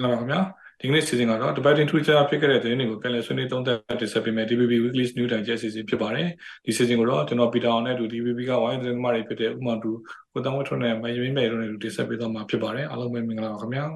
[0.00, 0.40] င်္ဂလာပါခင်ဗျာ
[0.80, 6.28] ဒီကနေ့စီစဉ်ကတော့ debating to channel ဖြစ်ခဲ့တဲ့သတင်းတွေကိုပြန်လည်ဆွေးနွေးသုံးသပ်တင်ဆက်ပေးမယ် DBB Weekly News Time ကျအစီအစဉ်ဖြစ်ပါတယ်
[6.64, 9.90] ဒီစီစဉ်ကိုတော့ကျွန်တော်ပီတာအောင်နဲ့တူ DBB ကဝိုင်းသတင်းသမားတွေဖြစ်တဲ့ဥမာတူ
[10.32, 13.86] ကိုတန်းဝတ်ထွန်းနဲ့မယင်းမဲတို့နဲ့တူတင်ဆက်ပေးသွားမှာဖြစ်ပါတယ်အားလုံးပဲမင်္ဂလာပါခင်ဗျာ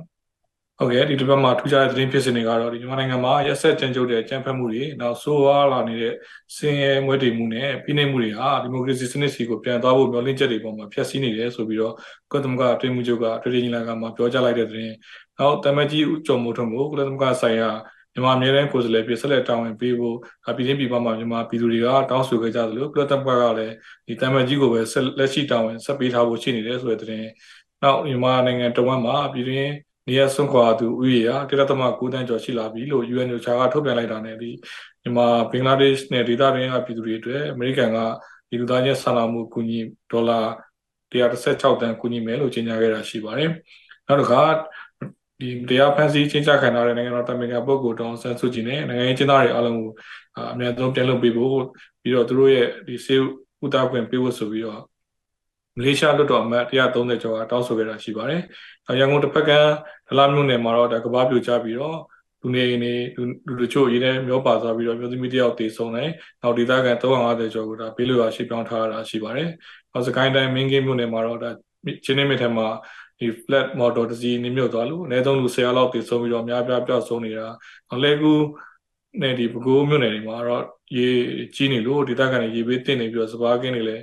[0.79, 6.15] ဟုတ်ကဲ့ဒီတစ်ပတ်မှာထူးခြားတဲ့သတင်းဖြစ်စဉ်တွေကတော့ဒီမြန်မာနိုင်ငံမှာရက်ဆက်ကြမ်းကြုတ်တဲ့ကြမ်းဖက်မှုတွေနောက်ဆိုးဝါးလာနေတဲ့
[6.57, 11.95] စင်ရဲမွဲတေမှုနဲ့ပြည်내မှုတွေဟာဒီမိုကရေစီစနစ်စီကိုပြန်သွားဖို့မျှော်လင့်ချက်တွေပေါ်မှာဖျက်ဆီးနေတယ်ဆိုပြီးတော့
[12.33, 14.95] ကုလသမဂ္ဂအတွင်းမှုချုပ်ကတွေ့ရင်လာကမှာပြောကြားလိုက်တဲ့သတင်း
[15.39, 17.71] နောက်တမကြီးဦးကျော်မိုးထွန်းကိုကုလသမဂ္ဂဆိုင်ရာ
[18.13, 20.17] မြန်မာအမြဲတမ်းကိုယ်စားလှယ်ပြည်ဆက်လက်တောင်းဝင်ပေးဖို့
[20.57, 23.75] ပြည်ချင်းပြည်ပမှာမြန်မာပြည်သူတွေကတောင်းဆိုခဲ့ကြသလိုကုလသမဂ္ဂကလည်း
[24.07, 24.81] ဒီတမကြီးကိုပဲ
[25.19, 27.29] လက်ရှိတောင်းဝင်ဆက်ပေးထားဖို့ရှိနေတယ်ဆိုတဲ့သတင်း
[27.83, 29.71] နောက်မြန်မာနိုင်ငံတဝမ်းမှာပြည်တွင်း
[30.09, 33.37] နေရာဆုံးခွာသူဥယျာတိရသမ9တန်းကျော်ရှိလာပြီလို့ UN က
[33.73, 34.51] ထုတ်ပြန်လိုက်တာနဲ့ဒီ
[35.03, 37.99] မြန်မာဘင်္ဂလားဒေ့ရှ်နဲ့ဒေသတွင်းကပြည်သူတွေအတွက်အမေရိကန်က
[38.49, 39.79] ဒီလူသားချင်းစာနာမှုကူညီ
[40.11, 40.41] ဒေါ်လာ
[41.13, 43.51] 116တန်းကူညီမယ်လို့ကြေညာခဲ့တာရှိပါတယ်။
[44.09, 44.43] နောက်တစ်ခါ
[45.41, 49.91] ဒီတရားဖန်ဆီးချင်းချခံထားတဲ့နိုင်ငံတော်တမန်ကပုဂ္ဂိုလ်တောင်းဆန်းစုကြည်နဲ့နိုင်ငံရေးကျင်းသားတွေအားလုံးကို
[50.53, 51.59] အများဆုံးပြန်လုပ်ပေးဖို့
[52.03, 53.17] ပြီးတော့သူတို့ရဲ့ဒီစေ
[53.65, 54.81] ဥတာခွင့်ပေးဖို့ဆိုပြီးတော့
[55.77, 58.43] မလေးရှားလွှတ်တော်အမတ်130ကျော်ကတောင်းဆိုခဲ့တာရှိပါတယ်။
[58.99, 59.51] ရန်ကုန်တစ်ဖက်က
[60.09, 61.99] ဒလာမြို့နယ်မှာတော့ဒါကဘာပြိုချပြီးတော့
[62.43, 62.93] လူနေနေ
[63.47, 66.11] လူတချို့ရေးနေမျောပါသွားပြီးတော့မျိုးသမီးတယောက်တည်ဆုံးတယ်။
[66.43, 69.49] နောက်ဒေသခံ350ကျော်ကိုဒါပေးလို့ရရှိပြောင်းထားတာရှိပါတယ်။
[69.93, 71.51] နောက်စကိုင်းတိုင်းမင်းကင်းမြို့နယ်မှာတော့ဒါ
[72.05, 72.67] ချင်းနေမြစ်ထဲမှာ
[73.25, 77.47] ဒီ flat motor တစ်စီးနည်းမြုပ်သွားလို့အနည်းဆုံးလူ10လောက်တည်ဆုံးပြီးတော့အများပြားပျောက်ဆုံးနေတာ။
[77.89, 78.33] နောက်လဲကူ
[79.23, 80.65] နဲ့ဒီပဲခူးမြို့နယ်တွေမှာတော့
[80.97, 81.09] ရေ
[81.55, 84.03] ကြီးနေလို့ဒေသခံတွေရေဘေးတင်နေပြီးတော့စပါးကင်းတွေလည်း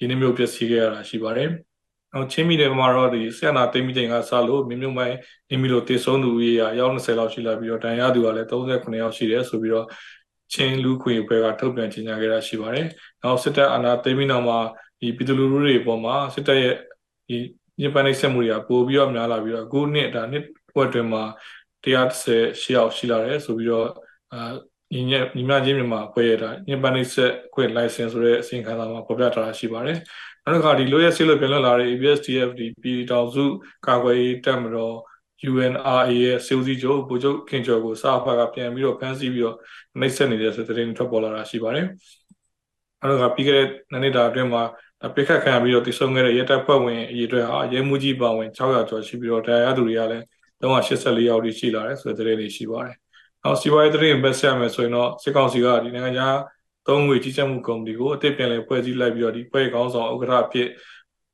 [0.00, 1.48] ရင်းနှီးမြုပ်ပျက်စီးခဲ့ရတာရှိပါတယ်။
[2.12, 5.16] နောက်ချင်းမီတွေမှာတော့ဒီဆက်နာတိမ်မီချိန်ကစလို့မြမြုံမိုင်း
[5.50, 9.86] နေမီလိုတည်ဆုံးသူကြီးရာရောက်20လောက်ရှိလာပြီးတော့တန်ရသူကလည်း39ယောက်ရှိတယ်ဆိုပြီးတော့
[10.52, 12.86] ချင်းလူခွေဘွဲကထုတ်ပြန်ကြေညာခဲ့တာရှိပါတယ်။
[13.22, 14.58] နောက်စစ်တပ်အာဏာသိမ်းပြီးနောက်မှာ
[15.00, 16.74] ဒီပြည်သူလူထုတွေအပေါ်မှာစစ်တပ်ရဲ့
[17.28, 17.36] ဒီ
[17.80, 20.44] ညပန်းနှိပ်စက်မှုတွေကပိုပြီးတော့များလာပြီးတော့အခုနှစ်ဒါနှစ်
[20.74, 21.24] ဘက်တွင်မှာ
[21.84, 23.88] 130ယောက်ရှိလာတယ်ဆိုပြီးတော့
[24.32, 24.40] အာ
[24.92, 29.98] ညီညညီမချင်းမြန်မာဖွဲ့ရတာညပန်နိဆက်ခွင့် license ဆိုတဲ့အစီအခံစာမှာဖော်ပြထားတာရှိပါတယ်။
[30.44, 33.44] နောက်တစ်ခါဒီလိုရဆေးလို့ပြန်လွတ်လာတဲ့ ABSDF ဒီပြည်တောင်စု
[33.86, 34.96] ကာကွယ်ရေးတပ်မတော်
[35.50, 39.56] UNRA ရဲ့စေဦးစီးချုပ်ဗိုလ်ချုပ်ခင်ကျော်ကိုစာဖတ်ကပြန်ပြီးတော့ဖမ်းဆီးပြီးတော့
[39.98, 41.86] နှိပ်စက်နေတဲ့ဆိုတဲ့သတင်းထွက်ပေါ်လာတာရှိပါတယ်။
[43.00, 43.66] အဲ့တော့ပြီးခဲ့တဲ့
[44.02, 44.62] နှစ်တာအတွင်းမှာ
[45.14, 50.24] ပိခတ်ခံပြီးတော့တည်ဆုံခဲ့တဲ့ရဲတပ်ဖွဲ့ဝင်အရေးအတွက်ဟာရဲမှုကြီးပါဝင်600ကျော်ရှိပြီးတော့တရားရသူတွေကလည်း
[50.60, 52.96] 384ယောက်ထိရှိလာတယ်ဆိုတဲ့သတင်းတွေရှိပါတယ်။
[53.42, 56.36] နောက်စီးပွားရေးသတင်းပဲဆက်ရမယ်ဆိုရင်တော့စစ်ကောင်စီကဒီနိုင်ငံခြား
[56.86, 60.68] သုံးငွေကြီးကြပ်မှုကော်မတီကိုအသစ်ပြန်လည်ဖွဲ့စည်းလိုက်ပြီးတော့ဒီဖွဲ့ကောင်းဆောင်ဥက္ကဋ္ဌအဖြစ်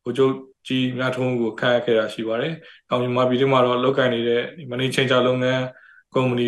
[0.04, 0.32] ဗိုလ်ချုပ်
[0.68, 2.52] ကြီးမြတ်ထုံးကိုခန့်အပ်ခဲ့တာရှိပါတယ်။
[2.88, 5.62] နောက်မြန်မာပြည်မှာတော့လောက်ကိုင်နေတဲ့မနီချင်းချလုပ်ငန်း
[6.14, 6.46] ကုမ္ပဏီ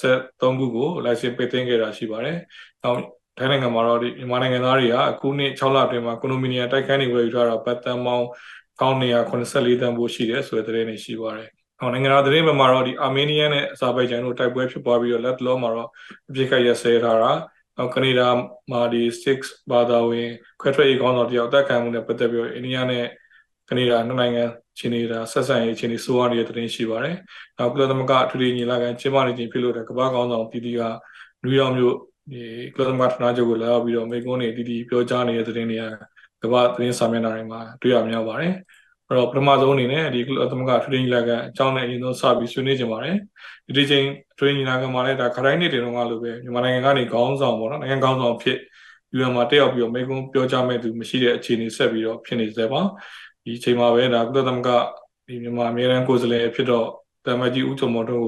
[0.00, 2.36] 123ခုကို license ပေးသိမ်းခဲ့တာရှိပါတယ်။
[2.82, 3.00] နောက်
[3.38, 8.26] ထိုင်းနိုင်ငံမှာတော့ဒီမြန်မာနိုင်ငံသားတွေကအခုနှစ်6လအတွင်းမှာကွန်ဒိုမီနီယံတိုက်ခန်းတွေဝယ်ယူထားတာပတ်သက်မောင်း
[8.80, 11.48] 1984တန်ဖိုးရှိတယ်ဆိုတဲ့သတင်းတွေရှိပါတယ်
[11.80, 15.88] ဟောနိုင်ငံတော်သတင်းဘက်မှာတော့ဒီအာမေးနီးယားနဲ့အဇာဘိုင်ဂျန်တို့တိုက်ပွဲဖြစ်ပွားပြီးတော့လက်တလောမှာတော့
[16.28, 17.32] အပြစ်ခတ်ရဆဲထားတာ
[17.76, 18.28] နောက်ကနေဒါ
[18.70, 19.38] မှာဒီ6
[19.70, 20.28] ဘာသာဝင်
[20.60, 23.04] ခွဲထွက်ရေးကောင်းဆောင်တယောက်တက်ခံမှုနဲ့ပတ်သက်ပြီးတော့အိန္ဒိယနဲ့
[23.68, 24.44] ကနေဒါနှစ်နိုင်ငံ
[24.78, 27.16] ချင်းနေတာဆက်ဆံရေးချင်းနေစိုးရနေတဲ့သတင်းရှိပါတယ်။
[27.58, 30.80] နောက်ကုလသမဂ္ဂအထူးညီလာခံကျင်းပနေခြင်းဖြစ်လို့တဲ့ကမ္ဘာကောင်းဆောင်တီတီက
[31.42, 31.94] နယူးယောက်မြို့
[32.30, 32.42] ဒီ
[32.74, 35.84] ကုလသမဂ္ဂဌာနချုပ်ကိုလာပြီးတော့မိကုန်းနေတီတီပြောကြားနေတဲ့သတင်းတွေက
[36.42, 38.52] ကမ္ဘာသတင်းစာမျက်နှာတွေမှာတွေ့ရများပါတယ်။
[39.08, 43.16] အဲ့တော့ပထမဆုံးအနေနဲ့ဒီသမဂ္ဂ training လာကအကြောင်းနဲ့အရင်ဆုံးစပြီးဆွေးနွေးကြပါတယ်
[43.66, 44.06] ဒီဒီချိန်
[44.38, 48.58] training လာကမှာလည်းဒါခရိုင်းနေတင်တော့ကလိုပဲမြန်မာနိုင်ငံကနေခေါင်းဆောင်ပေါ့နော်နိုင်ငံခေါင်းဆောင်ဖြစ်
[49.16, 52.80] UN မှာတက်ရောက်ပြီးတော့မိကုံပြောကြားမဲ့သူမရှိတဲ့အခြေအနေဆက်ပြီးတော့ဖြစ်နေသေးပါ
[53.44, 54.70] ဒီချိန်မှာပဲဒါကုလသမဂ္ဂ
[55.26, 56.86] ဒီမြန်မာအမြဲတမ်းကိုယ်စားလှယ်ဖြစ်တော့
[57.26, 58.26] တမကြီးဦးချုံမော်တို့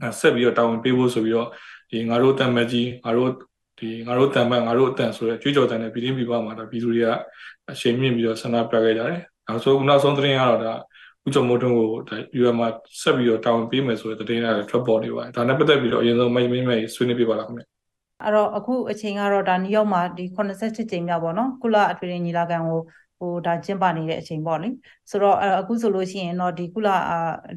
[0.00, 1.48] ကိုဆက်ပြီးတော့တာဝန်ပေးဖို့ဆိုပြီးတော့
[1.90, 3.30] ဒီငါတို့တမကြီးငါတို့
[3.78, 7.08] ဒီငါတို့တန်မတ်ငါတို့အတန်ဆိုတဲ့ကြွေးကြော်တန်တဲ့ပြည်တွင်းပြည်ပမှာဒါပြည်သူတွေက
[7.70, 10.74] အချိန်မြင့်ပြီးတော့ဆန္ဒပြခဲ့ကြတယ်နောက်ဆုံးနောက်ဆုံးသတင်းကတော့ဒါ
[11.24, 12.68] ဦးကျော်မိုးထွန်းကိုဒါ UM မှာ
[13.02, 17.62] ဆက်ပြီးတော့တာဝန်ပေးမယ်ဆိုတဲ့သတင်းတွေကထွက်ပေါ်နေပါတယ်ဒါနဲ့ပတ်သက်ပြီးတော့အရင်ဆုံးမိတ်မိတ်မိတ်ဆွေးနွေးပြပါလားခင်ဗျ
[18.22, 22.80] အဲ့တော့အခုအချိန်ကတော့ဒါနယူးယောက်မှာဒီ86ကြိမ်မြောက်ပေါ့နော်ကုလအထွေထွေညီလာခံကို
[23.18, 24.68] ဟိုဒါကျင်းပနေတဲ့အချိန်ပေါ့လေ
[25.10, 26.88] ဆိုတော့အခုဆိုလို့ရှိရင်တော့ဒီကုလ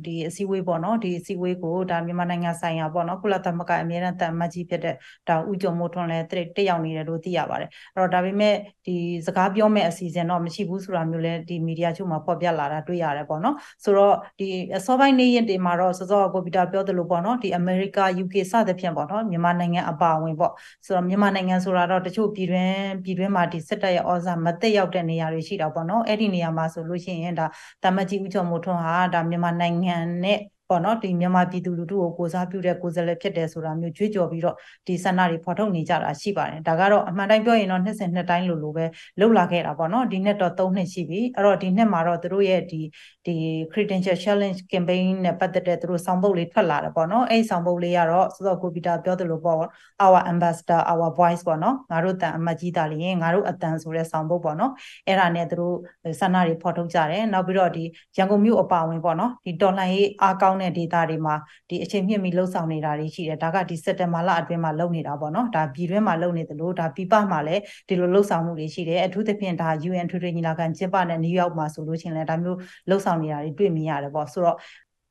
[0.06, 4.96] ဒီအစည်းအဝေးပေါ့နော်ဒီအစည်းအဝေးကိုဒါမြန်မာနိုင်ငံဆိုင်ရာပေါ့နော်ကုလသမဂ္ဂအမြဲတမ်းတန်မတ်ကြီးဖြစ်တဲ့
[5.28, 8.56] ဒါဦးကျော်မိုးထွန်းလည်းတက်ရောက်နေတယ်လို့သိရပါတယ်အဲ့တော့ဒါပေမဲ့
[8.86, 8.96] ဒီ
[9.28, 20.54] စကားပြောမဲ့အစီအစဉ်တော့မရှိဘူးဆိုတာမျိုးလဲဒီမီဒီယာချုပ်မှာဖော်ပြလာတာတွေ့ရတယ်ပေါ့နော်ဆိုတော့ဒီအစောပိုင်းနေ့ရက်တွေမှာတော့စောစောကိုပီတာပြောသလိုပေါ့နော်ဒီအမေရိက UK စသဖြင့်ပေါ့နော်မြန်မာနိုင်ငံအပါအဝင်ပေါ့
[20.86, 27.48] ဆိုတော့မြန်မာနိုင်ငံဆိုတာတော့တချို့ပြည်တွင်းပြည်တွင်းမှာဒီစစ်တပ်ရဲ့ဩဇာမတက်ရောက်တဲ့နေရာတွေရှိတာပေါ့နော်အဲ့ဒီနေရာမှာဆိုလို့ရှိရင်ဒါ
[27.82, 29.94] တာမတ်ကြီးဦးကျော်မိုးထွန်းဟာဒါမြန်မာနိုင်ငံ
[30.24, 30.38] နဲ့
[30.72, 34.56] ပေါ့နော်ဒီမြန်မာပြည်သူလူထုကိုကိုစားပြုတဲ့ကိုယ်စားလှယ်ဖြစ်တယ်ဆိုတာမျိုးကြွေးကြော်ပြီးတော့
[34.88, 38.86] ဒီဆန္ဒတွေဖော်ထုတ်နေကြတာရှိပါတယ်ဒါကတော့အမှန်တိုင်းပြောရင်တော့နှစ်စဉ်နှစ်တိုင်းလိုလိုပဲ
[39.20, 42.82] လှုပ်လာခဲ့တာပေါ့နော်ဒီနှစ်တော့၃နှစ်ရှိပြီအဲ့တော့ဒီနှစ်မှာတော့သူတို့ရဲ့ဒီ
[43.26, 43.36] ဒီ
[43.72, 49.58] credential challenge campaign နဲ့ပတ်သက်တဲ့သူတို့ဆောင်ပုဒ်လေးထွက်လာတယ်ပေါ့နော်အဲ့ဆောင်ပုဒ်လေးကတော့စောစောကိုပီတာပြောသလိုပေါ့
[50.06, 54.72] our ambassador our voice ပေါ့နော်ငါတို့တန်အမတ်ကြီးတာလျင်ငါတို့အတန်ဆိုတဲ့ဆောင်ပုဒ်ပေါ့နော်
[55.08, 55.76] အဲ့ဒါနဲ့သူတို့
[56.20, 57.84] ဆန္ဒတွေဖော်ထုတ်ကြတယ်နောက်ပြီးတော့ဒီ
[58.18, 61.36] ရန်ကုန်မြို့အပါအဝင်ပေါ့နော်ဒီတော်လှန်ရေးအားကောင်းတဲ့ဒေသတွေမှာ
[61.70, 72.58] ဒီအချိန်မြင့်ပြီးလှုပ်ဆောင်နေတာတွေရှိတယ်ဒါကဒီစက်တဘာလအတွင်းမှာလုပ်နေတာပေါ့နော်ဒါပြည်တွင်းမှာလုပ်နေတယ်လို့ဒါပြည်ပမှာလည်းဒီလိုလှုပ်ဆောင်မှုတွေရှိတယ်အထူးသဖြင့်ဒါ UN ထွေထွေညီလာခံကျင်းပတဲ့နယူးယောက်မှာဆိုလို့ရှိရင်လည်းဒါမျိုး
[72.90, 74.58] လှုပ်ဆောင်နေတာတွေတွေ့မြင်ရတယ်ပေါ့ဆိုတော့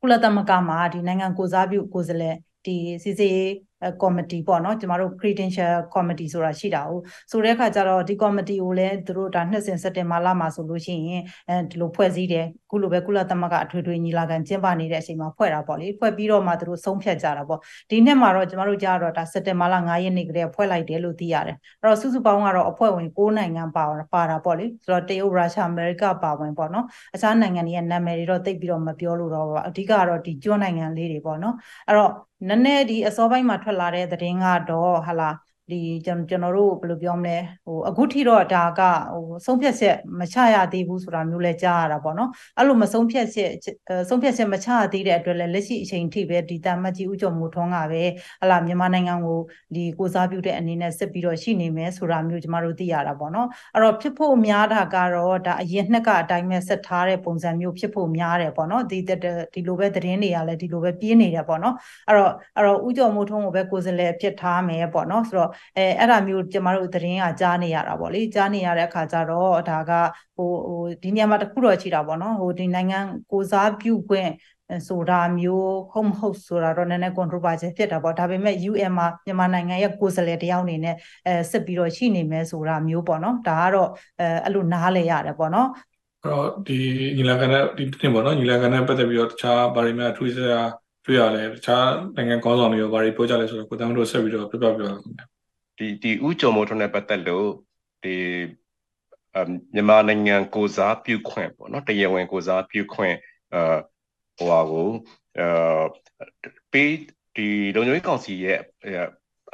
[0.01, 3.70] ကုလသမဂ္ဂမှာဒီနိုင်ငံကိုစားပြုကိုယ်စားလှယ်ဒီစီစီကော်
[4.17, 7.01] မတီပေါ့နော်ကျမတို့ credential committee ဆိုတာရှိတာဟုတ်
[7.31, 26.85] ဆိုတဲ့အခါကျတော့ဒီ committee ကိုလည်းသူတို့ဒါနှစ်စဉ်စက်တင်ဘာလမှာဆိုလို့ရှိရင်အဲဒီလိုဖွဲ့စည်းတယ်ခုလိုပဲကုလသမဂ္ဂအထွေထွေညီလာခံကျင်းပနေတဲ့အချိန်မှာဖွဲ့တာပေါ့လေဖွဲ့ပြီးတော့မှသူတို့ဆုံးဖြတ်ကြတာပေါ့ဒီနှစ်မှာတော့ကျမတို့ကြားတော့ဒါစက်တင်ဘာလ9ရက်နေ့ကလေးဖွဲ့လိုက်တယ်လို့သိရတယ်အဲ့တော့စုစုပေါင်းကတော့အဖွဲ့ဝင်9နိုင်ငံပါပါတာပေါ့လေဆိုတော့တရုတ်ရုရှားအမေရိကပါဝင်ပေါ့နော်
[27.15, 31.55] အခြားနိုင်ငံတွေရဲ့နာမည်တွေတော့သိပြီးတော့မပြောလို့တော့အဓိကကတော့ဒီကျွန်းနိုင်ငံလေးတွေပေါ့နော်
[31.87, 32.11] အဲ့တော့
[32.47, 35.29] နည်းနည်းဒီအစောပိုင်းမှာထွက်လာတဲ့သတင်းကတော့ဟာလာ
[35.71, 38.81] ဒီကျွန်ကျွန်တော်တို့ဘယ်လိုပြောမလဲဟိုအခုထိတော့ဒါက
[39.13, 43.51] ဟိုဆုံးဖြတ်ချက်မချရသေးဘူးဆိုတာမျိုးလဲကြားရတာပေါ့နော်အဲ့လိုမဆုံးဖြတ်ချက်
[44.09, 48.03] ဆုံးဖြတ်ချက်မချရသေးတဲ့အတွက်လဲလက်ရှိအချိန်ထိပဲဒီတာမတ်ကြီးဦးကျော်မိုးထွန်းကပဲ
[48.41, 49.39] ဟလာမြန်မာနိုင်ငံကို
[49.75, 61.75] ဒီကိုစားပြုတဲ့အနေနဲ့စစ်ပြီးတော့ရှိနေမယ်ဆိုတာမျိုးကျမတို့သိရတာပေါ့နော်အဲ့တော့ဖြစ်ဖို့များတာကတော့ဒါအရင်နှစ်ကအတိုင်းပဲဆက်ထားတဲ့ပုံစံမျိုးဖြစ်ဖို့များတယ်ပေါ့နော်ဒီဒီလိုပဲသတင်းတွေကလည်းဒီလိုပဲပြင်းနေတယ်ပေါ့နော်
[62.07, 69.91] အဲ့တော့အဲ့တော့ဦးကျော်မိုးထွန်းကိုပဲကိုယ်စားလှယ်ဖြစ်ထားမယ်ပေါ့နော်ဆိုတော့အဲအဲ့ဒါမျိုးကျမတို့သတင်းကကြားနေရတာပေါ့လေကြားနေရတဲ့အခါကျတော့ဒါက
[70.37, 72.99] ဟိုဟိုဒီနေရာမှာတခုတော့ရှိတာပေါ့နော်ဟိုဒီနိုင်ငံ
[73.31, 74.29] ကိုစားပြုခွင့်
[74.87, 80.95] ဆိုတာမျိုးဟုတ်မဟုတ်ဆိုတာတော့နည်းနည်း controversy ဖြစ်တာပေါ့ဒါပေမဲ့ UN မှာမြန်မာနိုင်ငံရဲ့ကိုယ်စားလှယ်တယောက်အနေနဲ့
[81.27, 85.69] အဲစစ်ပြီးတော့ရှိနေမယ်ဆိုတာမျိုးပေါ့နော်ဒါကတော့အဲအဲ့လိုနားလဲရတယ်ပေါ့နော်
[86.23, 86.77] အဲ့တော့ဒီ
[87.17, 90.61] ညီလာခံနဲ့ဒီတင်ပေါ့နော်ညီလာခံနဲ့ပတ်သက်ပြီးတော့တခြားဘာတွေများထွေးစရာ
[91.05, 95.30] တွေ့ရလဲတခြားနိုင်ငံကောင်းဆောင်တွေရောဘာတွေပြောကြလဲဆိုတော့ကိုတန်းတို့ဆက်ပြီးတော့ပြပြပြပါခင်ဗျာ
[95.81, 97.49] ဒီဒီဥကြုံမိုးထွန်းနဲ့ပတ်သက်လို့
[98.03, 98.15] ဒီ
[99.73, 103.15] မြန်မာနိုင်ငံကိုစားပြုခွင့်ပေါ့နော်တရားဝင်ကိုစားပြုခွင့်
[103.53, 103.79] အာ
[104.37, 104.89] ဟိုဟာကို
[105.39, 105.83] အာ
[106.71, 106.93] ပေး
[107.35, 108.59] ဒီလုံခြုံရေးကောင်စီရဲ့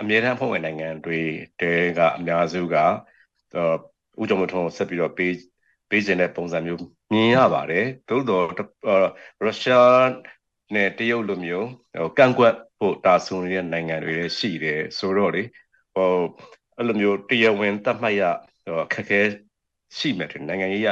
[0.02, 1.20] အမြဲတမ်းဖွဲ့ဝင်နိုင်ငံတွေ
[1.62, 2.76] တဲကအများစုက
[4.22, 5.34] ဥကြုံမထုံးဆက်ပြီးတော့ပေး
[5.90, 6.82] ပေးခြင်းတဲ့ပုံစံမျိုး
[7.14, 8.46] မြင်ရပါတယ်သို့တော့
[9.42, 10.02] ရုရှား
[10.76, 15.44] နဲ့တရုတ်လိုမျိုးဟိုကန့်ကွက်ဖို့တာဆူနေတဲ့နိုင်ငံတွေလည်းရှိတယ်ဆိုတော့လေ
[15.98, 16.14] ဟို
[16.78, 18.24] အဲ့လိုမျိုးတရားဝင်တတ်မှတ်ရ
[18.94, 19.22] ခက်ခဲ
[19.98, 20.88] ရှိမယ်ထင်နိုင်ငံရေးရ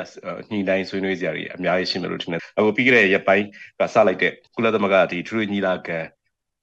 [0.49, 3.45] ညှိနှိုင်းဆွေးနွေးကြရအများကြီးရှိမယ်လို့ထင်တယ်အခုပြီးခဲ့တဲ့ရက်ပိုင်း
[3.79, 5.99] ကစလိုက်တဲ့ကုလသမဂ္ဂဒီထရီညီလာခံ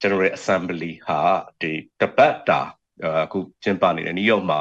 [0.01, 1.19] General Assembly ဟာ
[1.61, 2.61] ဒီတပတ်တာ
[3.23, 4.59] အခုကျင်းပနေတယ်နယူးယောက်မှာ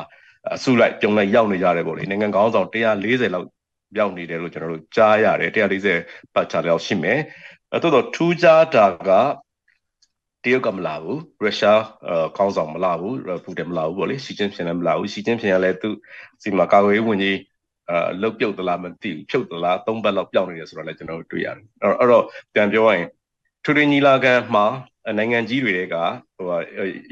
[0.55, 3.49] အစုလိုက်ပြုံလိုက်ရောက်နေကြတယ်ပေါ့လေနိုင်ငံကောင်းဆောင်140လောက်
[3.99, 7.21] ရောက်နေတယ်လို့ကျွန်တော်တို့ကြားရတယ်140ပတ်ချာလောက်ရှိမယ်
[7.73, 9.11] အဲတော့ထူးခြားတာက
[10.45, 11.81] တရုတ်ကမလာဘူးရုရှား
[12.37, 15.91] ခေါင်းဆောင်မလာဘူးပူတင်မလာဘူးပေါ့လေရှီကျင်းဖျင်လည်းမလာဘူးရှီကျင်းဖျင်ကလည်းသူ
[16.43, 17.39] စီမှာကာကွယ်ရေးဝန်ကြီး
[17.91, 22.25] အာလုတ်ပြုတ်သလားမသိဘူးဖြုတ်သလားသုံးပတ်လောက်ပျောက်နေတယ်ဆိုတော့လည်းကျွန်တော်တို့တွေ့ရတယ်အဲ့တော့
[22.55, 23.09] ပြန်ပြောရရင်
[23.65, 24.67] ထူထူညီလာခံမှာ
[25.19, 25.97] နိုင်ငံကြီးတွေက
[26.37, 26.59] ဟို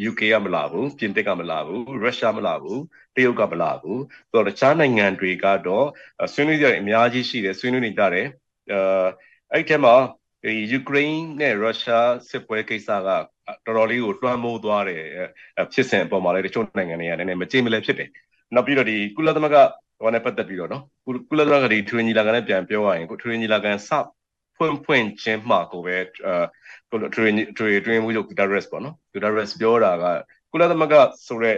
[0.08, 2.80] UK ကမလာဘူးပြင်သစ်ကမလာဘူးရုရှားမလာဘူး
[3.16, 4.00] တရုတ်ကမလာဘူး
[4.30, 5.86] ဆိုတော့တခြားနိုင်ငံတွေကတော့
[6.32, 8.26] ဆွေးနွေးကြတယ်အများကြီးရှိတယ်ဆွေးနွေးနေကြတယ်
[8.72, 8.78] အဲ
[9.52, 10.19] အဲ့ထဲမှာဒီ
[10.72, 15.04] ယူကရိန်းနဲ့ရုရှားစစ်ပွဲကိစ္စကတော်တော်လေးကိုတွန်းမိုးသွားတယ်
[15.72, 18.08] ဖြစ်စဉ်အပေါ်မှာလည်းတချို့နိုင်ငံတွေကနည်းနည်းမကြေမလဲဖြစ်တယ်
[18.54, 19.56] နောက်ပြီးတော့ဒီကုလသမဂ္ဂ
[20.00, 20.82] ဟိုနဲ့ပတ်သက်ပြီးတော့နော်
[21.30, 23.90] ကုလသမဂ္ဂဒီထရီညီလာခံနဲ့ပြန်ပြောရရင်ထရီညီလာခံစ
[24.56, 30.04] ဖွင့်ဖွင့်ချင်းမှကိုပဲအဲထရီထရီတွင်းမှုချုပ်ဂူတာရက်စ်ပေါ့နော်ဂူတာရက်စ်ပြောတာက
[30.52, 30.94] ကုလသမဂ္ဂ
[31.26, 31.56] ဆိုတဲ့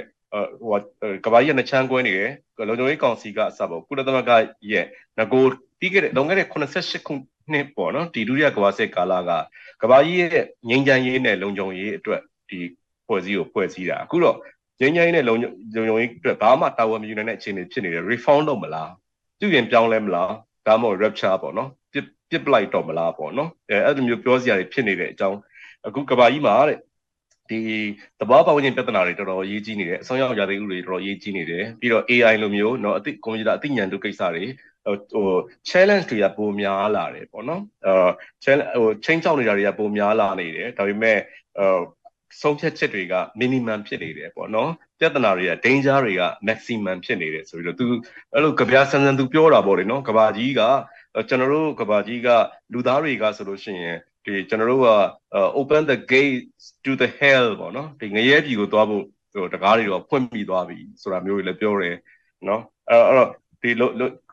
[0.62, 0.78] ဟို
[1.24, 2.30] ကဘာကြီးကနှချမ်းကွဲနေတယ်
[2.68, 4.30] လုံခြုံရေးကောင်စီကအစပေါ့ကုလသမဂ္ဂ
[4.72, 4.84] ရဲ့
[5.18, 5.44] ငကို
[5.78, 7.14] ပြီးခဲ့တဲ့လုံခဲ့တဲ့88ခု
[7.51, 9.31] နှစ်ပေါ့နော်ဒီဒုတိယကမ္ဘာစစ်ကာလက
[9.81, 12.59] ကမ္ဘာကြီးရဲ့ငြိမ်းချမ်းရေးနဲ့လုံခြုံရေးအတွက်ဒီ
[13.07, 14.37] ဖွဲ့စည်းကိုဖွဲ့စည်းတာအခုတော့
[14.79, 15.35] ငြိမ်းချမ်းရေးနဲ့လုံ
[15.73, 18.91] ခြုံရေးအတွက်ဘာမှတာဝန်မယူနိုင်တဲ့အခြေအနေဖြစ်နေတယ် reform တော့မလား
[19.39, 20.31] ပြုပြင်ပြောင်းလဲမလား
[20.67, 25.37] ဒါမှမဟုတ် rapture ပေါ့နော်ပြစ်ပြစ်ပလိုက်တော့မလားပေါ့နော်အဲအဲ့လိုမျိုးပြောစရာတွေဖြစ်နေတဲ့အကြောင်း
[25.87, 26.79] အခုကမ္ဘာကြီးမှာတဲ့
[27.49, 27.59] ဒီ
[28.19, 34.43] တဘာပတ်ဝန်းကျင်ပြဿနာတွေတော်တော်ရေးကြီးနေတယ်အဆောင်ရောက်ရာသီဥတွေတော်တော်ရေးကြီးနေတယ်ပြီးတော့ AI လိုမျိုးเนาะအသိကွန်ပျူတာအသိဉာဏ်တို့ကိစ္စတွေ
[34.84, 35.28] ဟို
[35.68, 37.94] challenge တွေကပိုများလာတယ်ပေါ့နော်အဲ
[38.44, 41.18] challenge ဟိုချိန်ချောက်နေတာတွေကပိုများလာနေတယ်ဒါပေမဲ့
[41.58, 41.80] ဟို
[42.42, 47.86] ဆုံးဖြတ်ချက်တွေက minimum ဖြစ်နေတယ်ပေါ့နော်ပြဿနာတွေက danger တွေက maximum ဖြစ်နေတယ်ဆိုပြီးတော့ तू
[48.34, 50.62] အဲ့လိုကြပြဆန်းဆန်း तू ပြောတာပေါ့လေနော်ကဘာကြီးက
[51.28, 52.28] ကျွန်တော်တို့ကဘာကြီးက
[52.72, 54.88] လူသားတွေကဆိုလို့ရှိရင်ဒီကျွန်တော်တို့က
[55.58, 61.96] open the gates to the hell ပေါ့နော်ဒီငရဲပြည်ကိုသွားဖို့ဟိုတကားတွေတော့ဖွင့်ပြီးသွားပြီဆိုတာမျိုးတွေလည်းပြောတယ်
[62.48, 63.30] နော်အဲ့တော့
[63.62, 63.70] ဒီ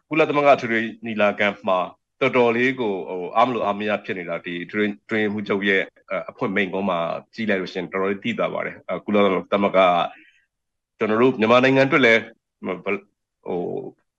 [0.10, 1.80] ကုလသမဂ္ဂထွေထွေညီလာခံမှာ
[2.22, 5.82] တော်တော်လေးကိုဟိုအားမလို့အားမရဖြစ်နေတာဒီ train train မှုချုပ်ရဲ့
[6.30, 7.00] အဖွင့်မိန်ကုန်းမှာ
[7.34, 8.76] ကြီးလိုက်လို့ရှင်တော်တော်လေးသိတာပါတယ်
[9.06, 9.18] ကုလ
[9.54, 9.80] သမဂ္ဂ
[10.98, 12.22] ကျွန်တော်တို့မြန်မာနိုင်ငံအတွက်လည်း
[12.66, 13.60] ဟို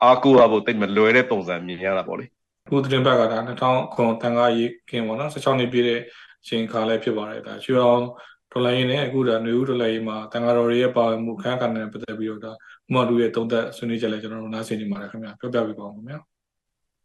[0.03, 2.27] အားကိုးရဖို့တိတ်မလွယ်တဲ့ပုံစံမြင်ရတာပေါ့လေ
[2.71, 6.01] ခုတင်ဘက်ကဒါ2000ခွန်တန်ခါရေးကင်းပေါ့နော်16နှစ်ပြည့်တဲ့
[6.43, 8.05] အချိန်ခါလည်းဖြစ်ပါတယ်ဒါရွှေအောင်
[8.53, 12.53] ဒေါ်လာရင်းနဲ့အခုဒါနွေဦးဒေါ်လာရင်းမှာတန်ခါတော်တွေရဲ့ပါဝင်မှုခန်းခါနဲ့ပတ်သက်ပြီးတော့ဒါ
[12.91, 16.19] ဥမတူရဲ့သုံးသက်ဆွေးနွေးချက်လည်းကျွန်တော်တို့နားဆင်နေပါတယ်ခင်ဗျာပြောပြပေးပါဦးခင်ဗျာ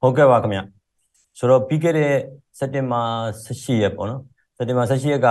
[0.02, 0.64] ဟုတ်ကဲ့ပါခင်ဗျာ
[1.38, 2.14] ဆိုတော့ပြီးခဲ့တဲ့
[2.58, 3.02] စက်တင်ဘာ
[3.46, 4.22] 18ရက်ပေါ့နော်
[4.58, 5.28] စက်တင်ဘာ18ရက်က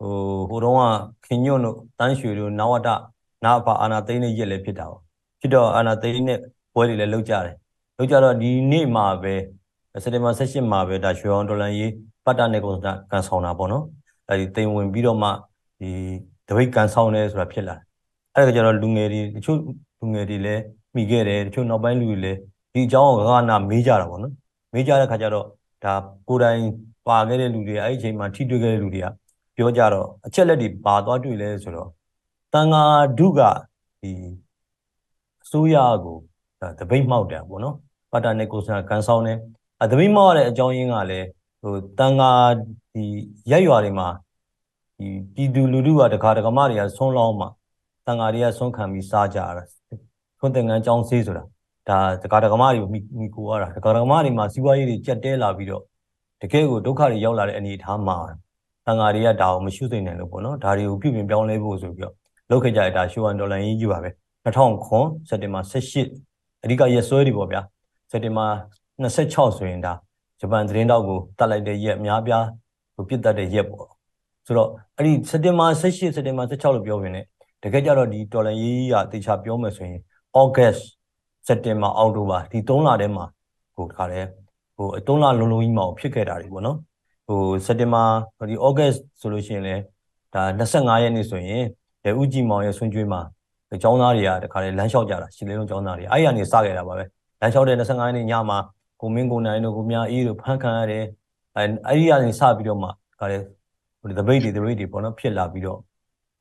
[0.00, 0.14] ဟို
[0.50, 2.88] ဟိုတုန်းကခင်ညွန့်တို့တန်းရွှေတို့နဝတ
[3.44, 5.00] နာဖာအာနာသိန်းနဲ့ရက်လည်းဖြစ်တာပေါ့
[5.40, 6.38] ဖြစ်တော့အာနာသိန်းနဲ့
[6.74, 7.54] ပွဲတွေလည်းလုပ်ကြတယ်
[7.98, 9.34] လုပ်ကြတော့ဒီနေ့မှာပဲ
[10.02, 11.90] စက်တင်ဘာ18မှာပဲဒါရွှေအောင်ဒေါ်လာရေး
[12.24, 12.78] ပတ်တာနဲ့ကုန်စ
[13.10, 13.84] ကန်ဆောင်တာပေါ့နော်
[14.28, 15.28] အဲဒီတင်ဝင်ပြီးတော့မှ
[15.80, 15.90] ဒီ
[16.48, 17.76] တပိတ်ကန်ဆောင်တယ်ဆိုတာဖြစ်လာ
[18.34, 19.58] အဲ့ဒါကြတော့လူငယ်တွေတချို့
[20.04, 20.62] လူငယ်တွေလည်း
[20.94, 22.38] မိခဲ့တယ်တချို့နောက်ပိုင်းလူတွေလည်း
[22.72, 24.32] ဒီအကြောင်းကိုကနာမေးကြတာပေါ့နော်
[24.72, 25.46] မေးကြတဲ့ခါကျတော့
[25.84, 25.94] ဒါ
[26.28, 26.60] ကိုယ်တိုင်
[27.08, 29.06] ပါခဲ့တဲ့လူတွေအဲ့ဒီအချိန်မှာထိတွေ့ခဲ့တဲ့လူတွေက
[29.56, 31.88] ပြောကြတော့အချက်လက်တွေပါသွားတွေ့လဲဆိုတော့
[32.52, 32.82] တန်ဃာ
[33.18, 33.40] ဒုက
[34.02, 34.12] ဒီ
[35.44, 36.16] အစိုးရကို
[36.78, 37.76] တပိတ်မှောက်တယ်ပေါ့နော်
[38.12, 39.38] ပတ္တနေကိုစနာကန်ဆောင်တယ်
[39.82, 41.26] အတပိတ်မှောက်ရတဲ့အကြောင်းရင်းကလည်း
[41.62, 42.30] ဟိုတန်ဃာ
[42.94, 43.04] ဒီ
[43.50, 44.08] ရက်ရွာတွေမှာ
[44.98, 47.48] ဒီပြည်သူလူထုကတခါတကမတွေကဆွန်းလောင်းမှာ
[48.06, 49.64] တန်ဃာတွေကဆွန်းခံပြီးစားကြတာ
[50.44, 51.44] ခွန်းသင်္ကန်းကျောင်းဆေးဆိုတာ
[51.88, 55.82] ဒါတကာတကမတွေကိုမိကိုရတာတကာတကမတွေမှာစီးပွားရေးတွေကြက်တဲလာပြီးတော့
[56.40, 58.16] တကယ်ကိုဒုက္ခတွေရောက်လာတဲ့အနေအထားမှာ
[58.86, 62.14] တန်ဃာတွေကဒါကိုမရှုသိနိုင်လို့ပေါ့နော်ဒါတွေကိုပြုပြင်ပြောင်းလဲဖို့ဆိုပြီးတော့
[62.50, 64.10] လုပ်ခဲ့ကြတဲ့ဒါရှူဝမ်ဒေါ်လာရင်းကြီးပါပဲ
[64.44, 67.60] 2009စက်တင်ဘာ18အဓိကရက်စွဲတွေပေါ့ဗျာ
[68.10, 68.46] စက်တင်ဘာ
[69.02, 69.92] 26ဆိုရင်ဒါ
[70.40, 72.46] ဂျပန်သတင်းတောက်ကိုတတ်လိုက်တဲ့ရက်အများပြား
[72.96, 73.86] ကိုပြစ်တတ်တဲ့ရက်ပေါ့
[74.46, 77.22] ဆိုတော့အဲ့ဒီစက်တင်ဘာ18စက်တင်ဘာ16လို့ပြောပြနေ
[77.62, 80.00] တကယ်ကြတော့ဒီဒေါ်လာရေးကတေချာပြောမယ်ဆိုရင်
[80.42, 80.82] August
[81.46, 83.24] စက်တင်ဘာအောက်တိုဘာဒီ3လထဲမှာ
[83.74, 84.20] ဟိုတခါလဲ
[84.76, 86.78] ဟို3လလုံးလုံးကြီးမှာဖြစ်ခဲ့တာတွေပေါ့နော်
[87.26, 88.02] ဟိုစက်တင်ဘာ
[88.48, 89.82] ဒီဩဂတ်ဆိုလို့ရှိရင်လည်း
[90.34, 91.64] ဒါ25ရက်နေ့ဆိုရင်
[92.04, 93.20] လေဦးကြည်မောင်ရဲ့ဆွန့်ကျွေးမှာ
[93.82, 97.04] ကျောင်းသားတွေကတခါလေလမ်းလျှောက်ကြတာရှစ်လေးလုံးကျောင်းသားတွေအဲ့ရနေစခဲ့တာပါပဲ
[97.40, 98.58] လမ်းလျှောက်တဲ့25ရက်နေ့ညမှာ
[99.00, 101.04] ကိုမင်းကိုနိုင်တို့ကိုမြအေးတို့ဖမ်းခံရတယ်
[101.56, 103.38] အဲအဲ့ဒီကနေစပြီးတော့မှတခါလေ
[104.00, 105.80] ဟိုဒီ debate တွေ debate တွေပေါ့နော်ဖြစ်လာပြီးတော့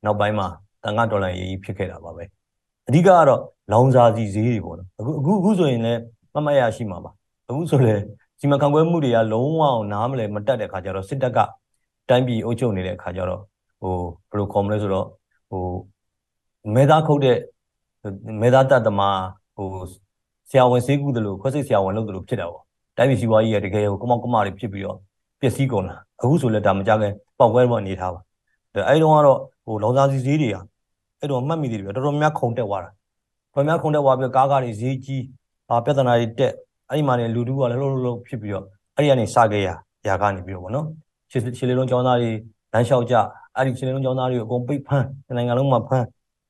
[0.05, 0.47] နောက်ပိုင်းမှာ
[0.83, 2.23] တန်ခါဒေါ်လာရေးကြီးဖြစ်ခဲ့တာပါပဲ
[2.87, 6.01] အဓိကကတော့လောင်စာစီဈေးတွေပေါ့နော်အခုအခုအခုဆိုရင်လည်း
[6.33, 7.11] မမရရှိမှာပါ
[7.49, 8.01] အခုဆိုလည်း
[8.39, 11.39] စီမံခန့်ခွဲမှုတွေကလုံးဝအောင်နားမလဲမတက်တဲ့ခါကျတော့စစ်တပ်က
[12.09, 13.41] တိုင်းပြည်အုပ်ချုပ်နေတဲ့ခါကျတော့
[13.81, 13.95] ဟို
[14.29, 15.07] ဘယ်လိုခေါ်မလဲဆိုတော့
[15.49, 15.63] ဟို
[16.75, 17.37] မဲသားခုတ်တဲ့
[18.41, 19.19] မဲသားတတ်သမား
[19.55, 19.67] ဟို
[20.49, 22.63] ဆရာဝန်စေးကူးတယ်လို့ခွဲစိတ်ဆရာဝန်လုပ်တယ်လို့ဖြစ်တာပေါ့
[22.97, 24.97] တိုင်းပြည်စီးပွားရေးရတကယ်ကိုကမောက်ကမတွေဖြစ်ပြီးတော့
[25.41, 28.21] ပျက်စီးကုန်တာအခုဆိုလည်းဒါမကြခင်ပေါက်ကွဲတော့အနေထားပါ
[28.89, 30.57] အဲတုန်းကတော့ဟိုလောင်စာစီဈေးတွေက
[31.23, 32.89] အဲ့တော့မှတ်မိသေးတယ်တော်တော်များခုံတက်သွားတာ
[33.53, 35.23] တော်များခုံတက်သွားပြီးကားကားတွေဈေးကြီး
[35.69, 36.53] အာပြဿနာတွေတက်
[36.89, 38.65] အဲ့ဒီမှာနေလူတူကလည်းလှုပ်လှုပ်လှုပ်ဖြစ်ပြီးတော့
[38.95, 39.69] အဲ့ဒီကနေစခဲ့ရ
[40.07, 40.85] ရာကနေပြီးတော့ဗောနော်
[41.31, 42.31] ခြေခြေလေးလုံးကျောင်းသားတွေ
[42.73, 43.15] လမ်းလျှောက်ကြ
[43.55, 46.05] အဲ့ဒီခြေလေးလုံးကျောင်းသားတွေအကုန်ပိတ်ဖမ်းနိုင်ငံလုံးမှာဖမ်း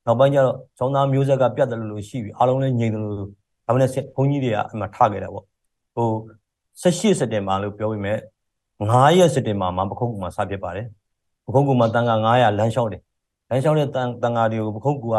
[0.06, 5.46] နောက်ပိုင်းကျတော့ကျောင်းသားမျိုးဆက်ကပြတ်တယ်လို့လို့ရှိပြီအားလုံးလည်းငြိမ်တယ်လို့ဒါမှလည်းဘုန်းကြီးတွေကအဲ့မှာထခဲ့တာပေါ့
[5.96, 6.08] ဟို
[6.82, 8.18] 18စက်တင်ဘာလို့ပြောပြီးမဲ့
[8.68, 10.88] 9ရက်စက်တင်ဘာမှာပခုံးကူမှာစပြစ်ပါတယ်
[11.46, 13.12] ပခုံးကူမှာတန်ခါ900လမ်းလျှောက်တယ်လ
[13.53, 15.17] မ်းလျှောက်တဲ့တန်တန်ဃာတွေကိုပခုတ်ကူက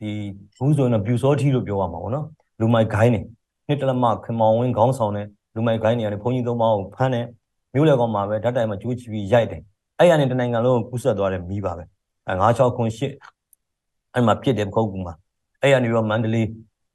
[0.00, 0.10] ဒီ
[0.56, 2.26] ဘူးဆိုရင်ပြူစောထီလို့ပြောရမှာပေါ့နော်
[2.60, 3.20] လူမိုက်ဂိုင်းနေ
[3.68, 7.26] နှစ်တလမခင်မောင်ဝင်းခေါင်းဆောင်တဲ့လူမိုက်ဂိုင်းနေရတယ်ဘုန်းကြီးသုံးပါးကိုဖမ်းတယ်
[7.74, 9.60] မြို့လေကောင်မှာပဲဓာတ်တိုင်မှာကျိုးချပြီးရိုက်တယ်
[9.98, 11.84] အဲ့ရနေတနိုင်ငံလုံးကိုကူးဆက်သွားတယ်မီးပါပဲ
[12.26, 15.14] အဲ96ခွန်8အဲ့မှာပြစ်တယ်ပခုတ်ကူမှာ
[15.62, 16.48] အဲ့ရနေပြီးတော့မန္တလေး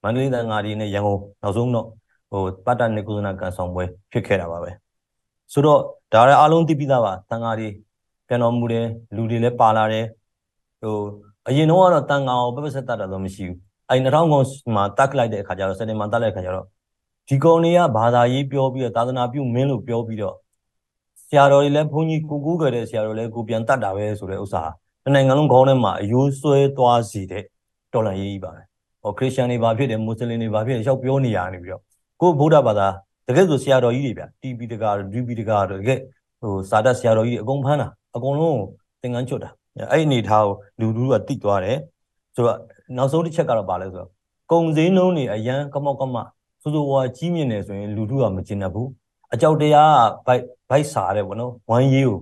[0.04, 1.88] မန္တလေးတန်ဃာတွေနဲ့ရန်ကုန်နောက်ဆုံးတော့
[2.32, 4.72] ဟိုပတ္တနေကုသနာကန်ဆောင်ပွဲဖြစ်ခဲ့တာပါပဲ
[5.54, 5.80] ဆိုတော့
[6.14, 7.70] ဒါလည်းအားလုံးသိပြီးသားပါတန်ဃာတွေ
[8.28, 10.06] ပြန်တော်မူတယ်လူတွေလည်းပါလာတယ်
[10.86, 11.00] ဟို
[11.48, 13.58] အရင်တော့ကတော့တန်ကောင်ပပဆက်တတ်တာတော့မရှိဘူး
[13.90, 14.40] အဲ2000ခု
[14.76, 16.66] မှာတက်လိုက်တဲ့အခါကျတော့စတင်မှာတက်လိုက်တဲ့အခါကျတော့
[17.28, 20.36] ဒီကောင်တွေကဘာသာရေးပြောပြီးတော့သာသနာပြုမင်းလို့ပြောပြီးတော့
[21.28, 24.64] ဆရာတော်တွေလည်းဘုန်းကြီးကိုကိုးကြတဲ့ဆရာတော်လည်းကိုပြန်တတ်တာပဲဆိုတဲ့ဥစ္စာ
[25.14, 27.44] နိုင်ငံလုံးခေါင်းထဲမှာအယိုးဆွဲသွားစီတဲ့
[27.94, 28.62] တော်လန်ရေးကြီးပါပဲ
[29.04, 31.82] ဟောခရစ်ယာန်တွေဘာဖြစ်တယ်မွတ်စလင်တွေဘာဖြစ်တယ်ရောက်ပြောနေရနေပြီးတော့
[32.22, 32.88] ကိုဗုဒ္ဓဘာသာ
[33.28, 36.00] တကယ်ဆိုဆရာတော်ကြီးတွေဗျ TP တကာ DP တကာတကယ်
[36.42, 38.60] ဟိုစာတတ်ဆရာတော်ကြီးတွေအကုန်ဖမ်းတာအကုန်လုံး
[39.02, 39.50] သင်္ကန်းချွတ်တာ
[39.92, 41.78] အဲ့အနေထားကိုလူလူကတိသွားတယ်
[42.36, 42.60] ဆိုတော့
[42.98, 44.10] နောက်ဆုံးတစ်ချက်ကတော့ပါလဲဆိုတော့
[44.52, 46.16] ကုံစင်းလုံးတွေအရန်ကမောက်ကမ
[46.62, 48.90] ဆိုဆိုဝါကြီးမြင့်နေဆိုရင်လူလူကမကျင်တတ်ဘူး
[49.34, 49.96] အကြောက်တရား
[50.28, 52.18] ကဘိုက်ဘိုက်စားတယ်ဗောနော်ဝမ်းရေးကို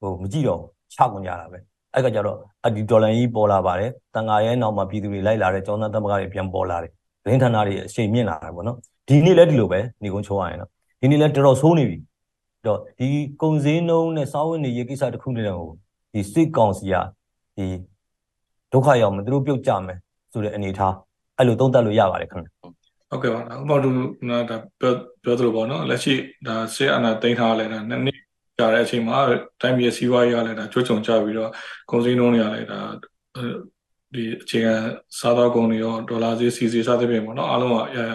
[0.00, 0.60] ဟိုမကြည့်တော့
[0.94, 1.58] ချကုန်ကြတာပဲ
[1.94, 6.90] အဲ့ကကြတော့အဒီဒေါ်လာကြီးပေါ်လာပါတယ်တန်ဃာရဲ့နောက်မှာပြည်သူတွေလိုက်လာတယ်ကျောင်းသားသမဂ္ဂတွေပြန်ပေါ်လာတယ်
[7.30, 8.76] ရင်းဌာနတွေအရှိန်မြင့်လာတယ်ဗောနော်
[9.08, 11.96] ဒီနေ့လည်းဒီလိုပဲနေကုန်းချိုးရရင်တော့ဒီနေ့လည်းတော်တော်ဆိုးနေပြီ
[12.66, 13.06] တော့ဒီ
[13.42, 15.74] ကုံစင်းနှုံးနဲ့စာဝတ်နေရေးကိစ္စတစ်ခုနဲ့တော့
[16.12, 16.94] ဒီစစ်ကောင်စီက
[17.56, 17.66] ဒီ
[18.72, 19.98] ဒုက္ခရောက်မယ်သူတို့ပြုတ်ကြမယ်
[20.32, 20.94] ဆိုတဲ့အနေထား
[21.38, 22.48] အဲ့လိုသုံးသပ်လို့ရပါတယ်ခင်ဗျ
[23.10, 23.94] ဟုတ်ကဲ့ပါဥပမာတို့
[24.50, 26.14] ဒါပြောပြောသလိုပေါ့နော်လက်ရှိ
[26.46, 28.18] ဒါဆေးအနာသိမ်းထားလဲဒါနှစ်နှစ်
[28.58, 29.18] ကြာတဲ့အချိန်မှာ
[29.60, 31.50] တိုင်းပြည်စီးပွားရေးကလည်းဒါကြွချုံကြပြီးတော့
[31.90, 32.80] ကုန်စည်နှုန်းတွေကလည်းဒါ
[34.14, 34.74] ဒီအခြေခံ
[35.18, 38.12] စားသောက်ကုန်တွေရောဒေါ်လာဈေးစီစီစသဖြင့်ပေါ့နော်အားလုံးကရရ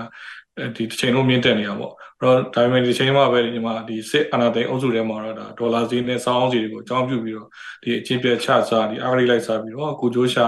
[0.76, 7.48] ဒီတစ်ချိန်လုံးမြင့်တက်နေတာပေါ့အဲ့တော့ဒါပေမဲ့ဒီချိန်မှာပဲဒီမှာဒီစစ်အာဏာသိမ်းအုပ်စုထဲမှာတော့ဒါဒေါ်လာဈေးနဲ့စောင်းစီတွေကိုအကြောင်းပြုပြီးတော့
[7.84, 10.46] ဒီအချင်းပြတ်ချစားဒီအာဂရိလိုက်စားပြီးတော့ကိုကျိုးရှာ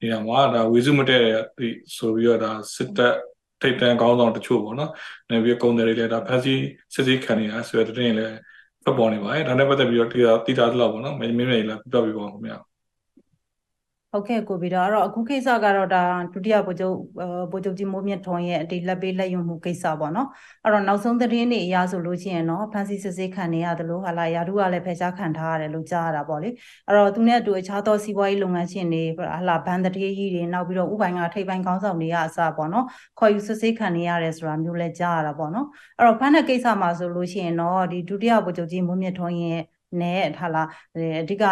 [0.00, 1.22] နေတာမှာဒါဝေစုမတဲ့
[1.58, 3.14] ဒီဆိုပြီးတော့ဒါစစ်တပ်
[3.60, 4.90] ထိတ်တန့်ကောင်းဆောင်တချို့ပေါ့နော်။
[5.30, 6.54] နေပြီးကုန်တယ်တွေလည်းဒါဖက်စီ
[6.94, 8.34] စစ်စစ်ခံနေတာဆိုတဲ့တဲ့လည်း
[8.84, 12.58] ဖတ်ပေါ်နေပါတယ်။ဒါနဲ့ပတ်သက်ပြီးတော့တိတာတိတာတော့ပေါ့နော်။မင်းမင်းလေးလည်းပြပြပြပါဦးခင်ဗျာ။
[14.12, 16.02] ဟုတ်ကဲ့ကိုဗီဒါအဲ့တော့အခုကိစ္စကတော့ဒါ
[16.32, 16.96] ဒုတိယဗိုလ်ချုပ်
[17.50, 20.28] ဗိုလ်ချုပ်ကြီးမိုးမြင့်ထွန်းရဲ့အတိလက်ပေးလက်ယုံမှုကိစ္စပေါ့နော်
[20.64, 26.48] အဲ့တော့နောက်ဆုံးသတင်းတွေအရဆိုလို့ရှိရင်တော့ဖန်စီစစ်ဆေးခံနေရတယ်လို့ဟာလာယာတုကလည်းဖယ်ရှားခံထားရတယ်လို့ကြားရတာပေါ့လေ
[26.86, 32.86] အဲ့တော့သူနဲ့အတူအခြားသောစီးပွားရေးလုပ်ငန်းရှင်တွေဟာလာဘန်တတိကြီးတွေနောက်ပြီးတော့ဥပိုင်ကထိပ်ပိုင်းကောင်းဆောင်တွေကအစပေါ့နော်
[33.18, 35.66] ခေါ်ယူစစ်ဆေးခံနေရတယ်ဆိုတာမျိုးလည်းကြားရတာပေါ့နော်
[35.98, 39.60] အဲ့တော့ဖန်တဲ့ကိစ္စမှာဆိုလို့ရှိရင်တော့ဒီဒုတိယဗိုလ်ချုပ်ကြီးမိုးမြင့်ထွန်းရဲ့
[40.00, 40.62] နဲ့ဟာလာ
[41.20, 41.44] အဓိက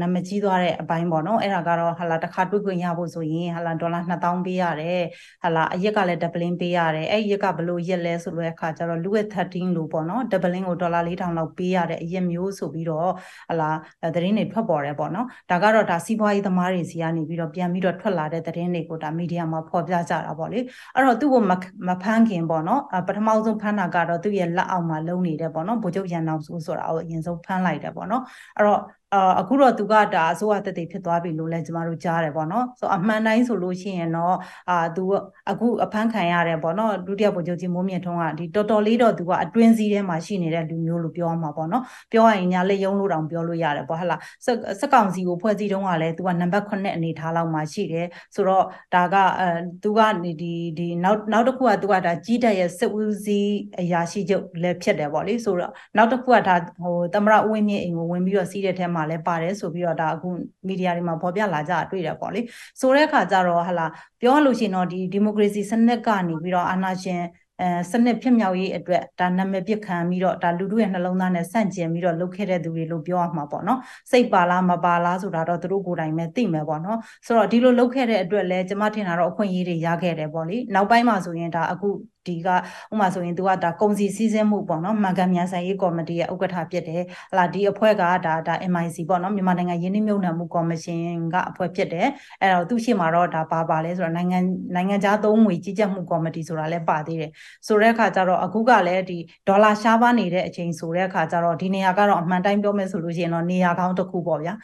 [0.00, 5.02] နာမကြီးသွားတဲ့အပိုင်းပေါ့နော်အဲ့ဒါကတော့ဟာလာတစ်ခါတွေ့ခွင့်ရဖို့ဆိုရင်ဟာလာဒေါ်လာ2000ပေးရတယ်
[5.42, 13.10] ဟာလာအရက်ကလည်း doubling ပေးရတယ်အဲ့ရက်ကဘလို့ရက်လဲဆိုလို့အခါကျတော့လူဝက်13လို့ပေါ့နော် doubling ကိုဒေါ်လာ4000လောက်ပေးရတဲ့အရက်မျိုးဆိုပြီးတော့
[13.50, 13.70] ဟာလာ
[14.14, 20.58] သတင်းတွေထွက်ပေါ်တယ်ပေါ့နော်ဒါကတော့ဒါစီးပွားရေးသမားတွေစီကနေပြီးတော့ပြန်ပြီးတော့ထွက်လာတဲ့သတင်းတွေကိုဒါမီဒီယာမှာဖော်ပြကြတာပေါ့လေ
[20.94, 21.42] အဲ့တော့သူ့ကို
[21.88, 28.22] မဖမ်းခင်ပေါ့နော်ပထမဆုံးဖမ်းတာကတော့သူ့ရဲ့လက်အောက်မှာလုံနေတယ်ပေါ့နော်ဗိုလ်ချုပ်ရန်အောင်ဆိုဆိုတာကိုအရင်ဆုံးဖမ်းလိုက်တယ်ပေါ့နော်
[28.56, 28.80] အဲ့တော့
[29.14, 34.36] အာအခုတော့သူကဒါအစိုးရတက်တက်ဖြစ်သွားပြီလို့လည်းကျမတို့ကြားတယ်ပေါ့နော်ဆိုအမှန်တိုင်းဆိုလို့ရှိရင်တော့
[34.70, 35.04] အာသူ
[35.50, 41.82] အခုအဖမ်းခံရတယ်ပေါ့နော်ဒုတိယဗိုလ်ချုပ်ကြီးမိုးမြင့်ထွန်းကဒီတော်တော်လေးတော့သူကအတွင်းစည်းထဲမှာရှိနေတဲ့လူမျိုးလို့ပြောမှာပေါ့နော်
[42.12, 49.48] ပြောရရင်ညာလက်ယုံလို့တောင်ပြောလို့ရတယ်ပေါ့ဟလာစက်ကောင်စီကိုဖွဲ့စည်းတုန်းကလည်းသူကနံပါတ်9အနေထားလောက်မှာရှိတယ်ဆိုတော့ဒါကအဲ
[49.82, 50.32] သူကဒီ
[50.78, 60.28] ဒီနောက်နောက်တစ်ခုကသူကဒါကြီးတက်ရဲ့စစ်ဦးစီးအရာရှိချုပ်လည်းဖြစ်တယ်ပေါ့လေဆိုတော့နောက်တစ်ခုကဒါဟိုသမရဦးဝင်းမြင့်အိမ်ကိုဝင်ပြီးတော့စီးတဲ့ထဲမှာလည်းပါတယ်ဆိုပြီးတော့ဒါအခု
[60.66, 62.40] မီဒီယာတွေမှာဖော်ပြလာကြတွေ့တယ်ပေါ့လေ
[62.80, 63.86] ဆိုတဲ့အခါကျတော့ဟလာ
[64.20, 67.22] ပြောလို့ရှိရင်တော့ဒီဒီမိုကရေစီစနစ်ကနေပြီးတော့အာဏာရှင်
[67.60, 73.78] အဲစနစ်ဖြစ်မြောက်ရေးအတွက်ဒါနာမည်ပြခံပြီးတော့ဒါလူတို့ရဲ့နှလုံးသားနဲ့ဆန့်ကျင်ပြီးတော့လုပ်ခဲ့တဲ့သူတွေလို့ပြောရမှာပေါ့နော်
[74.10, 81.88] စိတ်ပါလားမပါလားဆိုတာတော့သူတို့ကိုယ်တိုင်ပဲသိမယ်ပေါ့နော်ဆိုတော့ဒီလိုလုပ်ခဲ့တဲ့အတွက်လဲကျမထင်တာတော့အခွင့်အရေးတွေရခဲ့တယ်ပေါ့လေနောက်ပိုင်းမှာဆိုရင်ဒါအခု
[82.28, 82.56] ဒီကဥ
[83.00, 91.00] မာဆိုရင်သူကဒါကုံစီစည်းစင်းမှုပေါ့နော်မှန်ကန်မြန်ဆိုင်ရေးကော်မတီရဲ့ဥက္ကဋ္ဌဖြစ်တယ်ဟလာဒီအဖွဲ့ကဒါဒါ MIC ပေါ့နော်မြန်မာနိုင်ငံရင်းနှီးမြှုပ်နှံမှုကော်မရှင်
[91.34, 92.06] ကအဖွဲ့ဖြစ်တယ်
[92.40, 94.38] အဲ့တော့သူရှိမှာတော့ဒါပါပါလဲဆိုတော့နိုင်ငံ
[94.74, 97.30] နိုင်ငံခြားသုံးငွေကြီးကြပ်မှုကော်မတီဆိုတာလည်းပါသေးတယ်
[97.66, 104.54] ဆိုတဲ့အခါကျတော့အခုကလည်းဒီဒေါ်လာရှားပါနေတဲ့အချိန်ဆိုတဲ့အခါကျတော့ဒီနေရာကတော့အမှန်တိုင်းပြောမယ်ဆိုလို့ရှိရင်တော့နေရာကောင်းတစ်ခုပေါ့ဗျာ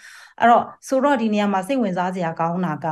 [0.41, 2.89] အဲ့တော့ဆိုတော့ဒီနေရာမှာစိတ်ဝင်စားစရာကောင်းတာက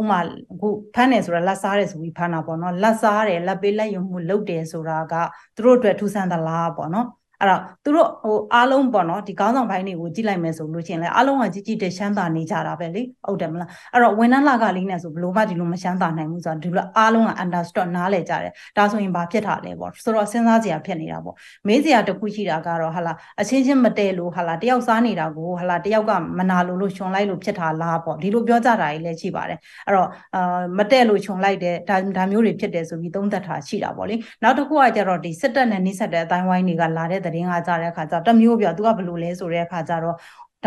[0.00, 0.18] ဥမာ
[0.52, 5.14] အခုဖမ်းတယ်ဆိုတာလက်စားတယ်ဆိုပြီးဖမ်းတာပေါ့နော်လက်စားတယ်လက်ပေးလက်ယုံမှုလုပ်တယ်ဆိုတာက
[5.56, 7.06] သူတို့အတွက်ထူးဆန်းသလားပေါ့နော်
[7.40, 21.34] အဲ့တော့သူတို့ဟိုအားလုံးပေါ့နော်ဒီကောင်းဆောင်ပိုင်းတွေကိုကြည့်လိုက်မယ်ဆိုလို့ရှိရင်လည်းအားလုံးကကြီးကြီးတရှမ်းသာနေကြတာပဲလေဟုတ်တယ်မလားအဲ့တော့ဝန်ထမ်းလာကလေးနဲ့ဆိုဘလို့မှဒီလိုမရှမ်းသာနိုင်ဘူးဆိုတော့ဒီလိုအားလုံးက understood နားလည်ကြတယ်ဒါဆိုရင်ဘာဖြစ်တာလဲပေါ့ဆိုတော့စဉ်းစားစရာဖြစ်နေတာပေါ့
[21.68, 40.16] မေးစရာတစ်ခုရှိတာကတော့ဟာလာအချင်းချင်းမတည့်လို့ဟာလာတယောက်စားနေတာကိုဟာလာတယောက်ကမနာလို့လို့ရှင်လိုက်လို့ဖြစ်တာလားပေါ့ဒီလိုပြောကြတာကြီးလည်းရှိပါတယ်အဲ့တော့အာမတည့်လို့ရှင်လိုက်တဲ့ဒါဒါမျိုးတွေဖြစ်တယ်ဆိုပြီးသုံးသပ်တာရှိတာပေါ့လေနောက်တစ်ခုကကျတော့ဒီစစ်တပ်နဲ့နှိစက်တဲ့အတိုင်းဝိုင်းတွေကလာတဲ့သတင်းကကြတဲ့အခါကျတော့တမျိုးပြောသူကဘယ်လိုလဲဆိုတဲ့အခါကျတော့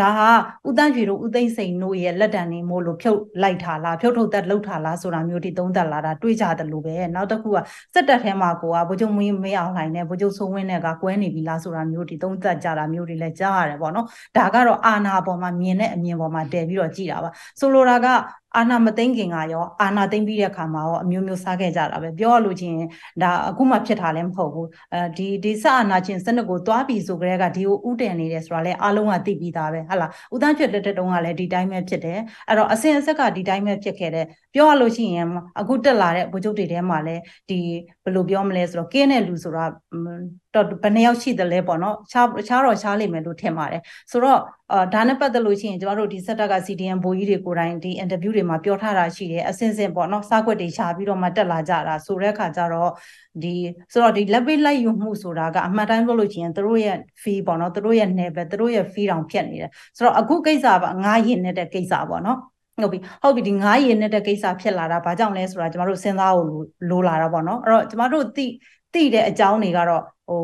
[0.00, 0.30] ဒါဟာ
[0.68, 7.58] ဥတန့်ရွှေတို့ဥသိမ့်စိန်တို့ရဲ့လက်တံနေမို့လို့ဖြုတ်လိုက်တာလားဖြုတ်ထုတ်သက်လှုပ်တာလားဆိုတာမျိုးဒီသုံးသက်လာတာတွေးကြတယ်လို့ပဲနောက်တစ်ခုက
[7.94, 18.06] စက်တက်ထဲမှာကိုကဗိုလ်ချုပ်မင်းမေးအောင်လှိုင်နဲ့ဗိုလ်ချုပ်စိုးဝင်းနဲ့ကကွဲနေပြီလားဆိုတာမျိုးဒီသုံးသက်ကြတာမျိုးတွေလည်းကြားရတယ်ပေါ့နော်ဒါကတော့အာနာပေါ်မှာမြင်တဲ့အမြင်ပေါ်မှာတည်ပြီးတော့ကြည်တာပါဆိုလိုတာက
[18.56, 22.76] အာနာမသိမ့်ခင်ကရောအာနာသိမ့်ပြီးတဲ့အခါမှာရောအမျိုးမျိုးစားခဲ့ကြတာပဲပြောရလို့ချင်း
[23.22, 35.26] ဒါအခုမှဖြစ်တာလည်းမဟုတ်ဘူးအဲဒီဒီစအာနာချင်းစနစ်ကိုသွားပြီးဆိုကြတဲ့ကဒီကိုဥတည်နေတယ်ဆိုတာလည်းအားလုံးကသိပြီးသားပဲဟာလားဥတန်းဖြစ်တဲ့တုန်းကလည်းဒီတိုင်းပဲဖြစ်တယ်အဲ့တော့အစင်အဆက်ကဒီတိုင်းပဲဖြစ်ခဲ့တယ်ပြောရလို့ရှိရင်
[35.60, 37.58] အခုတက်လာတဲ့ဗိုလ်ချုပ်တွေထဲမှာလည်းဒီ
[38.04, 39.64] ဘယ်လိုပြောမလဲဆိုတော့ကင်းတဲ့လူဆိုတာ
[40.54, 44.40] တော့ဘယ်နှယောက်ရှိတယ်လဲပေါ့နော်ခြားခြားတော့ခြားလိမ့်မယ်လို့ထင်ပါတယ်ဆိုတော့
[44.72, 52.90] အာဒါနဲ့ပတ်သက်လို့ရှိရင်ကျမတို့ဒီစက်တက်က CDN ဘိုးကြီးတွေကိုယ်တိုင်ဒီ interview တွေမှာပြောထားတာရှိတယ်အစင်စင်ပေါ့နော်စားခွက်တွေရှာပြီးတော့မှတက်လာကြတာဆိုတဲ့အခါကျတော့
[53.42, 53.54] ဒီ
[53.92, 62.38] ဆိုတော့ဒီလက်ပေးလိုက်ယူမှုဆိုတာကအမှန်တိုင်းပြောလို့ရှိရင်တို့ရဲ့ fee ပေါ့နော်တို့ရဲ့ level တို့ရဲ့ fee တောင်ဖြစ်နေတယ်ဆိုတော့အခုကိစ္စပါငါးရင်နေတဲ့ကိစ္စပေါ့နော်
[62.82, 66.48] ဟုတ်ပြီဟုတ်ပြီဒီငါးရင်နေတဲ့ကိစ္စဖြစ်လာတာဘာကြောင့်လဲဆိုတာကျမတို့စဉ်းစားဖို့
[66.90, 68.46] လိုလာတာပေါ့နော်အဲ့တော့ကျမတို့သိ
[68.94, 70.40] သိတဲ့အကြောင်းတွေကတော့ဟို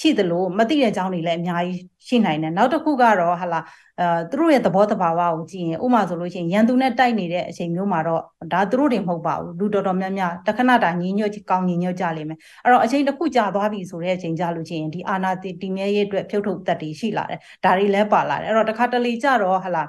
[0.00, 3.60] ရှိသလိုမသိတဲ့အကြောင်းတွေလည်းအများကြီးရှိနိုင်တယ်နောက်တစ်ခုကတော့ဟာလာ
[4.00, 19.84] အဲသူတို့ရဲ့သဘောတဘာဝကိုကြည့်ရင်ဥမာဆိုလို့ရှိရင်ရန်သူနဲ့တိုက်နေတဲ့အချိန်မျိုးမှာတော့ဒါသူတို့တွေမဟုတ်ပါဘူးလူတော်တော်များများတခဏတာညီညွတ်ကောင်းညီညွတ်ကြလိမ့်မယ်အဲ့တော့အချိန်တစ်ခုကြာသွားပြီဆိုတဲ့အချိန်ကြာလို့ရှိရင်ဒီအာနာတီတီမြဲရေးအတွက်ဖြုတ်ထုတ်သက်တွေရှိလာတယ်ဒါတွေလည်းပါလာတယ်အဲ့တော့တခါတလေကြတော့ဟာလာ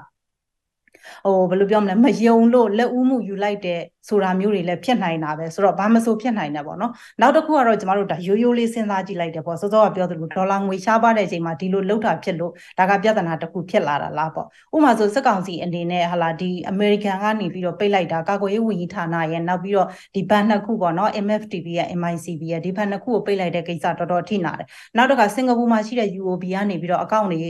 [1.24, 27.40] ဟိုဘယ်လိုပြောမလဲမယုံလို့လက်ဦးမှုယူလိုက်တဲ့ဆိုတာမျိုးတွေလည်းဖြစ်နိုင်တာပဲဆိုတော့ဘာမဆိုဖြစ်နိုင်တယ်ပေါ့နော်နောက်တစ်ခုကတော့ကျမတို့ဒါရိုးရိုးလေးစဉ်းစားကြည့်လိုက်တယ်ပေါ့စောစောကပြောသလိုဒေါ်လာငွေရှားပါတဲ့အချိန်မှာဒီလိုလှုပ်တာဖြစ်လို့ဒါကပြဿနာတစ်ခုဖြစ်လာတာလားပေါ့ဥပမာဆိုစက်ကောင်စီအနေနဲ့ဟာလာဒီအမေရိကန်ကနေပြီးတော့ပိတ်လိုက်တာကာကွယ်ရေးဝန်ကြီးဌာနရဲ့နောက်ပြီးတော့ဒီဘဏ်နှစ်ခုပေါ့နော် MFTB ရဲ့ MICB ရဲ့ဒီဘဏ်နှစ်ခုကိုပိတ်လိုက်တဲ့ကိစ္စတော်တော်ထိနာတယ်နောက်တစ်ခါစင်ကာပူမှာရှိတဲ့ UOB ကနေပြီးတော့အကောင့်တွေ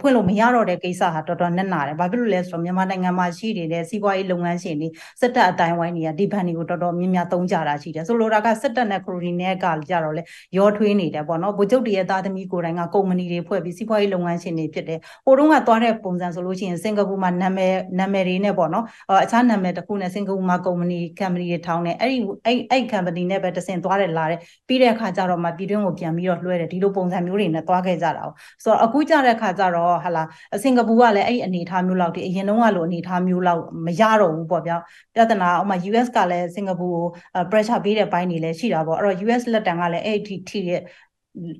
[0.00, 4.88] ဖွင့်လို့မရတော့တဲ့ကိစ္စဟာတော်တော်နက်နာတယ်ဘာဖြစ်လို့လဲဆိုတော့မြန်မာနိုင်ငံမှာရှိနေတဲ့စီးပွားရေးလုပ်ငန်းရှင်တွေ
[5.20, 10.22] စက်တပ်အတိုင်းဝိုင်းတွေကဒီဘဏ်တွေကိုတော်တော်များများသုံးကြတာရှိတယ်ဆိုလိုတာကစက်တပ်နဲ့ခရိုနီနဲ့ကကြတော့လေ
[10.58, 18.84] ရောထွေးနေတယ်ပေါ့နော်ဗိုလ်ချုပ်တွေရဲ့သားသမီးကိုယ်တိုင်ကကုမ္ပဏီတွေဖွဲ့ပြီးစီးပွားရေးလုပ်ငန်းရှင်တွေဖြစ်တယ်ဟိုတုန်းကသွားတဲ့ပုံစံဆိုလို့ရှိရင်စင်ကာပူမှာနာမည်နာမည်တွေနဲ့ပေါ့နော်
[19.24, 28.30] အခြားနာမည်တစ်ခုနဲ့စင်ကာပူမှာကုမ္ပဏီကမ်ပဏီတွေထောင်းတယ်အဲ့ဒီအဲ့အဲ့ကမ်ပဏီနဲ့ပဲတဆင်သွားတယ်လာတယ်ပြီးတဲ့အခါကျတော့မှပြည်တွင်းကိုပြန်ပြီးတော့လွှဲတယ်ဒီလိုပုံစံမျိုးတွေနဲ့သွားခဲ့ကြတာ哦
[28.64, 30.22] ဆိုတော့အခုကြတဲ့အခါကျတော့ဟာလာ
[30.62, 34.76] စင်ကာပူကလည်းအဲ့ဒီအနေအထားမျိုးလောက်ဒီအရင်တုန်းကလိုအနေအထားမျိုးလောက်မရတော့ဘူးပေါ့ဗျာ
[35.14, 37.06] ပြဿနာဥမာ US ကလည်းစင်ကာပူကို
[37.50, 40.82] pressure ပေးတဲ့ဘိုင်းတွေလည်းရှိတာပေါ့အဲ့တော့ US လက်တံကလည်းအဲ့ဒီထိရဲ့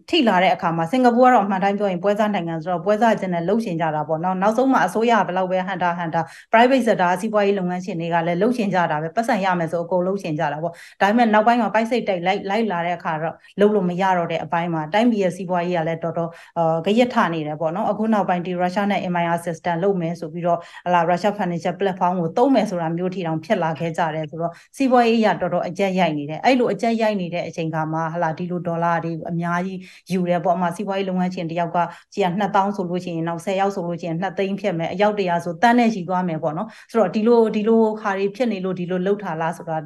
[0.09, 6.21] ထိလာတဲ့အခါမှာစင်ကာပူကတော့အမှန်တိုင်းပြောရင်ပွဲစားနိုင်ငံဆိုတော့ပွဲစားကျင်နဲ့လှုပ်ရှင်ကြတာပေါ့နော်နောက်ဆုံးမှာအစိုးရဘယ်လောက်ပဲဟန်တာဟန်တာ
[6.53, 29.70] private sector စီးပွားရေးလုပ်ငန်းရှင်တွေကလည်းလှုပ်ရှင်ကြတာပဲပတ်စံရမယ်ဆိုအကုန်လှုပ်ရှင်ကြတာပေါ့ဒါပေမဲ့နောက်ပိုင်းမှာပိုက်စိတ်တိုက်လိုက်လိုက်လာတဲ့အခါတော့လှုပ်လို့မရတော့တဲ့အပိုင်းမှာတိုင်းပြည်ရဲ့စီးပွားရေးကလည်းတော်တော်အာကြရက်ထနေတယ်ပေါ့နော်အခုနောက်ပိုင်းဒီ Russia နဲ့ MIR system လုပ်မယ်ဆိုပြီးတော့ဟလာ Russia financial platform ကိုသုံးမယ်ဆိုတာမျိုးထိတောင်ဖြစ်လာခဲ့ကြတယ်ဆိုတော့စီးပွားရေးရတော်တော်အကျက်ရိုက်နေတယ်အဲ့လိုအကျက်ရိုက်နေတဲ့အချိန်ခါမှာဟလာဒီလိုဒေါ်လာတွေအများကြီး
[30.13, 31.79] ယူတယ်ပေါ့အမှစီးပွားရေးလုပ်ငန်းရှင်တယောက်က
[32.15, 39.77] ကြီးက2000ဆိုလို့ရှိရင်နောက်10ရောက်ဆိုလို့ရှိရင်2သိန်းဖြစ်မယ်အယောက်တရာဆိုတန်းနဲ့ရှိသွားမယ်ပေါ့နော်ဆိုတော့ဒီလိုဒီလိုခါတွေဖြစ်နေလို့ဒီလိုလှုပ်ထားလားဆိုတာ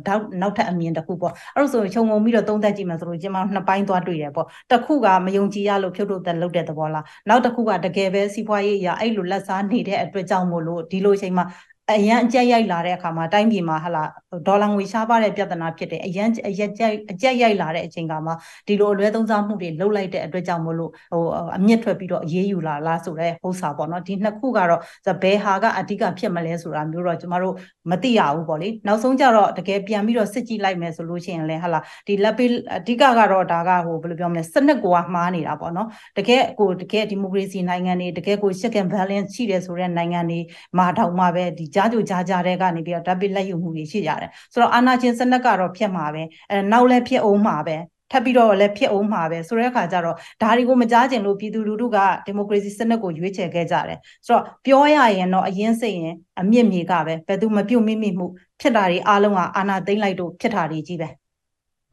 [0.40, 11.44] နောက်ထပ်အမြင်တစ်ခုပေါ့အဲ့လိုဆိုရင်ခြုံငုံပြီးတော့သုံးသပ်ကြည့်မယ်ဆိုလို့ကျွန်မနှစ်ပိုင်းသွားတွေ့တယ်ပေါ့တစ်ခုကမယုံကြည်ရလို့ဖြုတ်ထုတ်တဲ့လှုပ်တဲ့သဘောလားနောက်တစ်ခုကတကယ်ပဲစီးပွားရေးအရာအဲ့လိုလက်စားနေတဲ့အတွက်ကြောင့်မို့လို့ဒီလိုအချိန်မှာ
[11.92, 14.04] အရန်အကြက်ရိုက်လာတဲ့အခါမှာတိုင်းပြည်မှာဟလာ
[14.46, 18.32] ဒေါ်လာငွေရှားပါတဲ့ပြဿနာဖြစ်တယ်အရန်အရက်ကြက်အကြက်ရိုက်လာတဲ့အချိန်ကမှ
[18.66, 21.24] ဒီလိုအလွဲသုံးစားမှုတွေလှုပ်လိုက်တဲ့အတွက်ကြောင့်မလို့ဟို
[21.56, 24.80] အမြင့်ထွက်ပြီးတော့အေးအေးယူလာလားဆိုတဲ့ဟုတ်စာပေါ့နော်ဒီနှစ်ခုကတော့
[25.22, 27.54] ဘယ်ဟာကအဓိကဖြစ်မလဲဆိုတာမျိုးတော့ကျမတို့
[27.90, 40.40] မသိရဘူးပေါ့လေနောက်ဆုံးကျတော့တကယ်ပြန်ပြီးတော့စစ်ကြည့်လိုက်မယ်ဆိုလို့ရှိရင်လည်းဟလာဒီလက်ပေးအဓိကကတော့ဒါကဟိုဘယ်လိုပြောမလဲစနစ်ကွာမှားနေတာပေါ့နော်တကယ်ကိုတကယ်ဒီမိုကရေစီနိုင်ငံတွေတကယ်ကို check and balance ရှိတယ်ဆိုတဲ့နိုင်ငံတွေ
[40.78, 47.76] မှာတောင်မှပဲဒီကြားကြိုကြားကြားတဲ့ကနေပြီးတော့ဓာတ်ပိလက်ယူမှုတွေရှိကြတယ်ဆိုတော့အာနာချင်းစနစ်ကတော့ဖြစ်မှာပဲအဲနောက်လည်းဖြစ်အောင်မှာပဲ
[48.10, 58.26] ထပ်ပြီးတော့လည်းဖြစ်အောင်မှာပဲဆိုတဲ့အခါကျတော့ဒါတွေကိုမကြားကျင်လို့ပြည်သူလူထုကဒီမိုကရေစီစနစ်ကိုရွေးချယ်ခဲ့ကြတယ်ဆိုတော့ပြောရရင်တော့အရင်စိတ်ရင်အမြင့်မြေကပဲဘယ်သူမပြုတ်မိမိမှု
[58.60, 61.23] ဖြစ်တာတွေအားလုံးကအာနာသိမ့်လိုက်လို့ဖြစ်တာတွေကြီးပဲ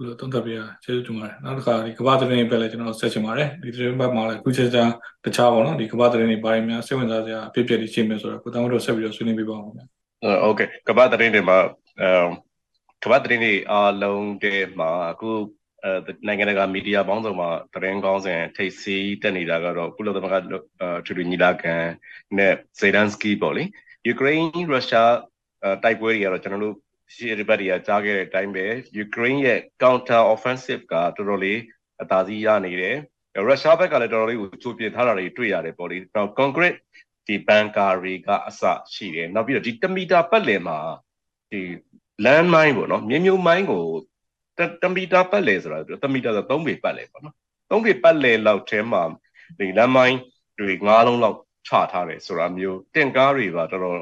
[0.04, 4.84] လို့သုံးသပ်ပြရကျေးဇူးတင်ပါတယ်နောက်တစ်ခါဒီကမ္ဘာသတင်းပဲလည်းကျွန်တော်ဆက်ချင်ပါတယ်ဒီသတင်းဘက်မှာလည်းခုချက်ချာ
[5.26, 9.86] တခြားပေါ့နော်ဒီကမ္ဘာသတင်းတွေဘာတွေများစိတ်ဝင်စားစရာအဖြစ်အပျက်တွေရှိမယ်ဆိုတော့ကိုတောင်းတို့ဆက်ပြီးတော့ဆွေးနွေးပြပါဦးခင်ဗျာ
[10.44, 11.58] ဟုတ်ကဲ့ကမ္ဘာသတင်းတွေမှာ
[12.02, 12.12] အဲ
[13.04, 15.30] ကမ္ဘာသတင်းတွေအားလုံးထဲမှာအခု
[15.84, 20.44] အဲနိုင်ငံတကာမီဒီယာပေါင်းစုံမှာသတင်းကောင်းစဉ်ထိပ်စီးတက်နေတာကတော့ကုလသမဂ္ဂ
[21.06, 21.76] ထူထူညီလာခံ
[22.38, 23.64] နဲ့ဇေဒန်စကီပေါ့လေ
[24.08, 25.14] ယူကရိန်းရုရှား
[25.84, 26.76] တိုက်ပွဲတွေကတော့ကျွန်တော်တို့
[27.14, 28.66] ရှေ့ရပတ်တွေကကြားခဲ့တဲ့အတိုင်းပဲ
[28.98, 31.60] ယူကရိန်းရဲ့ counter offensive ကတော်တော်လေး
[32.02, 32.98] အသာစီးရနေတယ်
[33.36, 36.78] ရုရှားဘက်ကလည်းတော်တော်လေးကိုချိုးပြထားတာတွေတွေ့ရတယ်ပေါ့လေနောက် concrete
[37.28, 38.62] ဒီဘန်ကာတွေကအစ
[38.94, 40.78] ရှိတယ်နောက်ပြီးတော့ဒီ1မီတာပတ်လည်မှာ
[41.52, 41.62] ဒီ
[42.26, 43.84] land mine ပေါ့နော်မြေမြုပ်မိုင်းကို
[44.50, 47.36] 1မီတာပတ်လည်ဆိုတာ1မီတာဆို3ပေပတ်လည်ပေါ့နော်
[47.70, 49.04] 3ပေပတ်လည်လောက်ထဲမှာ
[49.60, 50.18] ဒီ land mine
[50.60, 53.98] တွေ9လုံးလောက်ချထားတယ်ဆိုတာမျိုးတင်ကားတွေပါတော်တော်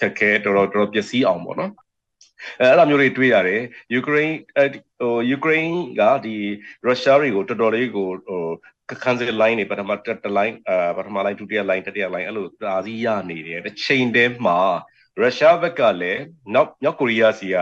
[0.00, 1.72] ခက်ခဲတော်တော်တော်ပျက်စီးအောင်ပေါ့နော်
[2.60, 3.62] အဲအဲ့လိုမျိုးတွေတွေ့ရတယ်
[3.94, 4.36] ယူကရိန်း
[5.00, 6.36] ဟိုယူကရိန်းကဒီ
[6.84, 8.42] ရုရှားတွေကိုတော်တော်လေးကိုဟို
[9.02, 14.58] ခန်းစလိုင်းနေပထမတက်တလိုင်းအာပထမလိုင်းဒုတိယလိုင်းတတိယလိုင်းအဲ့လိုအာစီရနေတယ်တစ်ချိန်တည်းမှာ
[15.20, 16.22] ရုရှားဘက်ကလည်း
[16.54, 17.56] နောက်မြောက်ကိုရီးယားစီက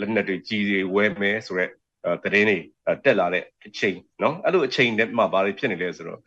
[0.00, 2.58] လက်နက်တွေကြီးတွေဝယ်မယ်ဆိုတော့သတင်းတွေ
[3.04, 6.20] တက်လာတဲ့အချိန်เนาะအဲ့လိုအချိန်တည်းမှာဘာတွေဖြစ်နေလဲဆိုတော့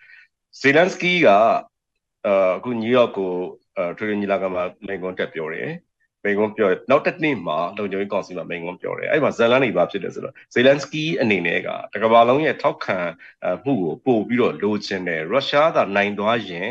[0.60, 1.28] ဇေလန်စကီးက
[2.28, 3.34] အခုနယူးယောက်ကို
[3.99, 5.71] ထွေထွေညီလာခံမှာမိန့်ခွန်းတက်ပြောတယ်
[6.25, 12.99] မိန်ကွန်းပြောနောက်တစ်နေ့မှာလုံခြုံရေးကောင်စီမှာမိန်ကွန်းပြောတယ်အဲ့မှာဇလန်နေပါဖြစ်တယ်ဆိုတော့ဇေလန်စကီအနေနဲ့ကတကဘာလုံးရဲ့ထောက်ခံ
[13.65, 16.71] မှုကိုပို့ပြီးတော့လိုချင်တယ်ရုရှားသာနိုင်သွားရင်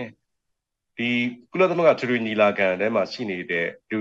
[0.98, 1.10] ဒီ
[1.52, 3.98] ကုလသမဂ္ဂထရီညီလာခံထဲမှာရှိနေတဲ့ဒီ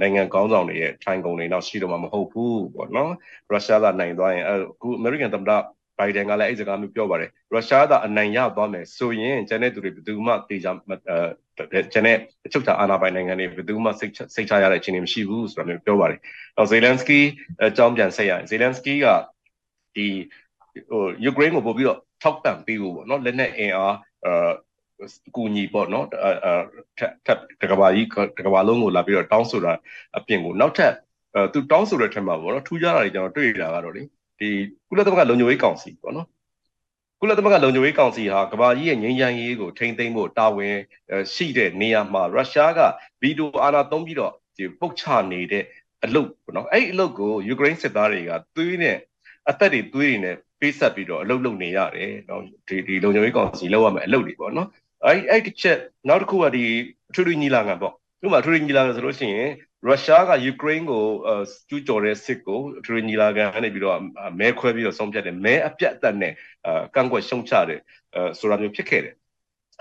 [0.00, 3.12] နိုင်ငံကောင်းဆောင်တွေရဲ့ထိုင်ကုန်တွေတော့ရှိတော့မှာမဟုတ်ဘူးပေါ့နော်
[3.50, 5.52] ရုရှားကနိုင်သွားရင်အခုအမေရိကန်သမ္မတ
[5.98, 16.20] ဘိုင်ဒန်ကလည်းအဲ့စကားမျိုးပြောပါတယ်ရုရှားကအနိုင်ရသွားမယ်ဆိုရင်ကျန်တဲ့သူတွေဘယ်သူမှတေချာအဲကျန်တဲ့အချုပ်ချာအာဏာပိုင်နိုင်ငံတွေဘယ်သူမှစိတ်စိတ်ချရတဲ့အခြေအနေမရှိဘူးဆိုတာမျိုးပြောပါတယ်။
[16.56, 17.20] နောက်ဇေလန်စကီ
[17.62, 19.06] အကြောင်းပြန်ဆက်ရရင်ဇေလန်စကီက
[19.96, 20.06] ဒီ
[20.90, 24.34] ဟိုယူကရိန်းကိုပို့ပြီးတော့ထောက်ပံ့ပေးဖို့ပေါ့နော်လက်နက်အင်အားအဲ
[25.36, 26.54] ကူညီပေါ့နော်အဲ
[27.26, 28.06] ထပ်တကဘာကြီး
[28.38, 29.72] တကဘာလုံးကိုလာပြီးတော့တောင်းဆိုတာ
[30.16, 30.92] အပြင်ကိုနောက်ထပ်
[31.34, 34.02] အဲသူတောင်းဆိုတဲ့ထက်မှာပေါ့နော်ထူးခြားတာတွေကျွန်တော်တွေ့ရတာကတော့လေ
[34.42, 34.50] ဒီ
[34.88, 36.26] ကုလသမဂ္ဂလုံခြုံရေးကောင်စီပေါ့နော်
[37.20, 40.76] ကုလသမဂ္ဂလုံခြုံရေးကောင်စီဟာကမ္ဘာကြီးရဲ့ငြိမ်းချမ်းရေးကိုထိန်းသိမ်းဖို့တာဝန်
[41.34, 42.80] ရှိတဲ့နေရာမှာရုရှားက
[43.20, 45.64] ဗီတိုအာဏာသုံးပြီးတော့ဒီပုတ်ချနေတဲ့
[46.04, 48.96] အလုပ်ပေါ့နော်အဲ့ဒီအလုပ်ကိုယူကရိန်းစစ်သားတွေကသွေးနဲ့
[49.50, 54.68] အသက်တွေသွေးတွေနဲ့ပေးဆက်ပြီးတော့အလုပ်လုပ်နေရတယ်နော်ဒီဒီလုံခြုံရေးကောင်စီလုပ်ရမယ့်အလုပ်တွေပေါ့နော်
[55.04, 55.78] အဲ့အဲ့တစ်ချက်
[56.08, 56.64] နောက်တစ်ခုကဒီ
[57.14, 57.92] ထူထူညီလာခံပေါ့
[58.24, 59.50] ဥပမာထူထူညီလာခံဆိုလို့ရှိရင်
[59.86, 61.04] ရုရှားကယူကရိန်းကို
[61.68, 63.98] ကျူးကျော်တဲ့စစ်ကိုထူထူညီလာခံကနေပြီးတော့
[64.40, 66.32] မဲခွဲပြီးတော့ဆုံးဖြတ်တယ်မဲအပြတ်အသတ်နဲ့
[66.94, 67.80] ကန့်ကွက်ရှုံချတယ်
[68.38, 69.14] ဆိုတာမျိုးဖြစ်ခဲ့တယ်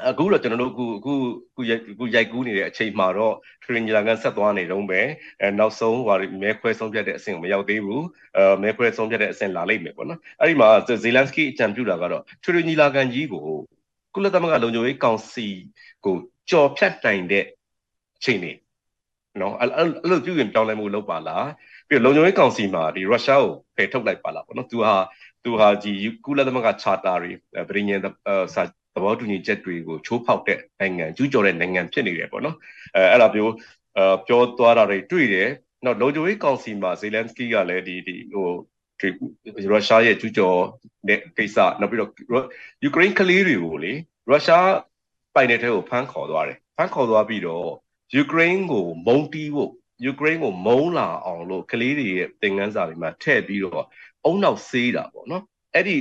[0.09, 1.13] အခုတော့ကျွန်တော်တို့အခုအခု
[1.49, 1.61] အခု
[1.93, 5.01] အခုရိုက်ကူးနေတဲ့အချိန်မှာတော့ထရင်ဂျာကန်ဆက်သွားနေတော့ပဲ
[5.41, 8.03] အဲနောက်ဆုံးဟိုမဲခွဲဆုံးဖြတ်တဲ့အဆင့်ကိုမရောက်သေးဘူး
[8.37, 10.69] အဲမဲခွဲဆုံးဖြတ်တဲ့အဆင့်လာလိမ့်မယ်ပေါ့နော်အဲ့ဒီမှာ
[11.03, 13.45] ဇေလန်စကီအကြံပြုတာကတော့ထရင်ဂျာကန်ကြီးကို
[14.15, 15.47] ကုလသမဂ္ဂလုံခြုံရေးကောင်စီ
[16.05, 16.15] ကို
[16.49, 17.45] ကြော်ဖြတ်တိုင်တဲ့
[18.17, 18.51] အချိန်နေ
[19.39, 21.49] နော်အဲ့အဲ့လိုပြုရင်ပြောင်းလဲမှုလုပ်ပါလား
[21.87, 24.95] ပြီးတော့လုံခြုံရေးကောင်စီမှာဒီရုရှားကိုဖယ်ထုတ်လိုက်ပါလားပေါ့နော်သူဟာ
[25.43, 25.91] သူဟာဒီ
[26.25, 27.31] ကုလသမဂ္ဂ charter တွေ
[27.69, 27.99] ပြည်ညင်
[28.53, 28.61] စာ
[28.95, 32.55] သဘောတူညီချက်တွေကိုချိုးဖောက်တဲ့နိုင်ငံကျူးကျော်တဲ့နိုင်ငံဖြစ်နေတယ်ပေါ့နော်
[32.95, 33.53] အဲအဲ့လိုမျိုး
[33.97, 35.49] အဲပြောသွားတာတွေတွေ့တယ်
[35.85, 38.49] နောက်လုံခြုံရေးကောင်စီမှာဇေလန်စကီကလည်းဒီဒီဟို
[38.99, 39.09] ဒီ
[39.71, 40.59] ရုရှားရဲ့ကျူးကျော်
[41.07, 42.11] တဲ့ကိစ္စနောက်ပြီးတော့
[42.83, 43.93] ယူကရိန်းကလေးတွေကိုလေ
[44.29, 44.67] ရုရှား
[45.35, 47.67] ပိုင်တဲ့ထဲကိုဖမ်းခေါ်သွားတယ်ဖမ်းခေါ်သွားပြီးတော့
[48.15, 49.71] ယူကရိန်းကိုမုံတီးဖို့
[50.05, 53.85] ယူကရိန်းကိုမုံလာအောင်လို့ကလေးတွေရဲ့သင်ခန်းစာတွေမှာထည့်ပြီးတော့
[54.25, 55.43] အုံနောက်ဆေးတာပေါ့နော်
[55.75, 55.95] အဲ့ဒီ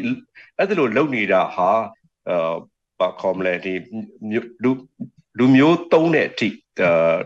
[0.59, 1.71] အဲ့ဒါလိုလုပ်နေတာဟာ
[2.29, 2.55] အာ
[3.01, 3.73] ဘာခေါ်မလဲဒီ
[4.63, 4.71] လူ
[5.39, 6.49] လူမျိုးတုံးတဲ့အထိ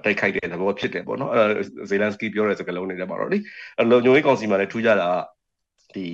[0.05, 1.43] တိုက်ခိုက်တဲ့သဘောဖြစ်တယ်ပေါ့နော်အဲ
[1.91, 3.39] ဇေလန်စကီပြောတဲ့စကားလုံးတွေထဲမှာတော့လေ
[3.91, 5.09] လုံခြုံရေးကောင်စီမှာလည်းထူးခြားတာ
[5.95, 6.07] ဒီ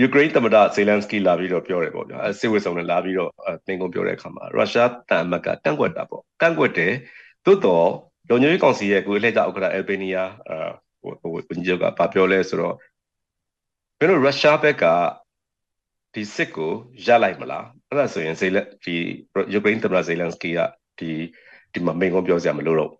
[0.00, 3.30] ယူကရိန်းသမ္မတဇေလန်စကီလာပြီးတော့ပြောတယ်ပေါ့ဗျာစစ်ဝစ်ဆောင်နဲ့လာပြီးတော့
[3.66, 6.92] သင်ကုန်ပြောတဲ့အခါမှာရုရှားတန်အမတ်ကတန့်ကွက်တာပေါ့တန့်ကွက်တယ်
[7.46, 7.88] သို့တော့
[8.28, 10.70] လုံခြုံရေးကောင်စီရဲ့ကိုအလှည့်ကျဥက္ကဋ္ဌအယ်ဘေးနီးယားအာ
[11.00, 12.74] ဟိုဟိုဝန်ကြီးချုပ်ကဗာပြောလဲဆိုတော့
[13.98, 14.84] ဘယ်လိုရုရှားဘက်က
[16.14, 16.72] ဒီစစ်ကို
[17.06, 18.94] ရလိုက်မလားအဲ့ဒါဆိုရင်ဇေလဒီ
[19.52, 20.58] ယူကရိန်းသမ္မတဇေလန်စကီက
[20.98, 21.10] ဒီ
[21.72, 22.92] ဒီမှာမိန်ကုန်းပြောစရာမလိုတော့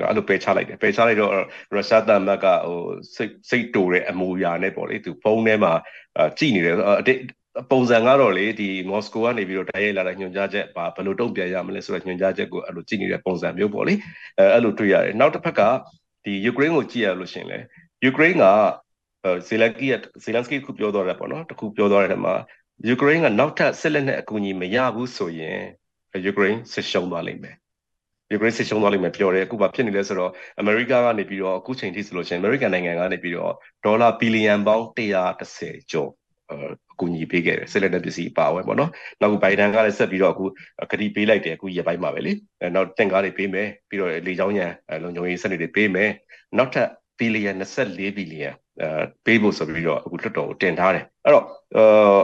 [0.00, 1.32] နော်အဲ့လိုပယ်ချလိုက်တယ်ပယ်ချလိုက်တော့
[1.74, 2.80] ရုရှားတမတ်ကဟို
[3.14, 5.72] စိတ်စိတ်တူတဲ့အမူအရာနဲ့ပေါ့လေသူဖုန်းထဲမှာ
[6.38, 6.76] ကြည်နေတယ်
[7.70, 13.94] ပုံစံကတော့လေဒီမော်စကိုကနေပြီးတော့တိုက်ရိုက်လာတဲ့ညွှန်ကြားချက်ဘာဘယ်လိုတုံ့ပြန်ရမလဲဆိုတဲ့ညွှန်ကြားချက်ကိုအဲ့လိုကြည့်နေတဲ့ပုံစံမျိုးပေါ့လေ
[14.38, 15.60] အဲအဲ့လိုတွေ့ရတယ်နောက်တစ်ဖက်က
[16.24, 17.58] ဒီယူကရိန်းကိုကြည့်ရလို့ရှင်လေ
[18.04, 18.44] ယူကရိန်းက
[19.48, 19.86] ဇေလန်ကီ
[20.24, 22.34] ဇေလန်စကီခုပြောတော့တယ်ပေါ့နော်တခုပြောတော့တဲ့မှာ
[22.88, 25.60] ယူကရိန်းကနောက်ထပ်စစ်လက်နက်အကူအညီမရဘူးဆိုရင်
[26.24, 27.56] ယူကရိန်းစစ်ရှုံးသွားလိမ့်မယ်
[28.32, 33.52] ယူကရိန်းစစ်ရှုံးသွားလိမ့်မယ်ပြောတယ်အခုဘာဖြစ်နေလဲဆိုတော့အမေရိကကနေပြီးတော့အခုချိန်ထိဆိုလို့ရှိရင်အမေရိကန်နိုင်ငံကနေပြီးတော့
[33.84, 36.10] ဒေါ်လာဘီလီယံပေါင်း130ကျော်
[36.52, 36.54] အ
[37.00, 40.44] ကူအညီပေးခဲ့တယ်ဆက်လက်တဲ့ပစ္စည်းပါဝင်ပေါ့နော်နောက်ခုဘိုင်ဒန်ကလည်းဆက်ပြီးတော့အခု
[40.92, 42.32] ကတိပေးလိုက်တယ်အခုရက်ပိုင်းမှာပဲလေ
[42.74, 44.66] နောက်တင့်ကားတွေပေးမယ်ပြီးတော့လေချောင်းရံ
[45.02, 46.10] လုံခြုံရေးစနစ်တွေပေးမယ်
[46.58, 48.50] နောက်ထပ်ဘီလီယံ24ဘီလီယံ
[48.82, 48.88] အဲ
[49.26, 51.44] ပေးဖို့ဆိုပြီးတော့အခုလွှတ်တော်ကိုတင်ထားတယ်အဲ့တော့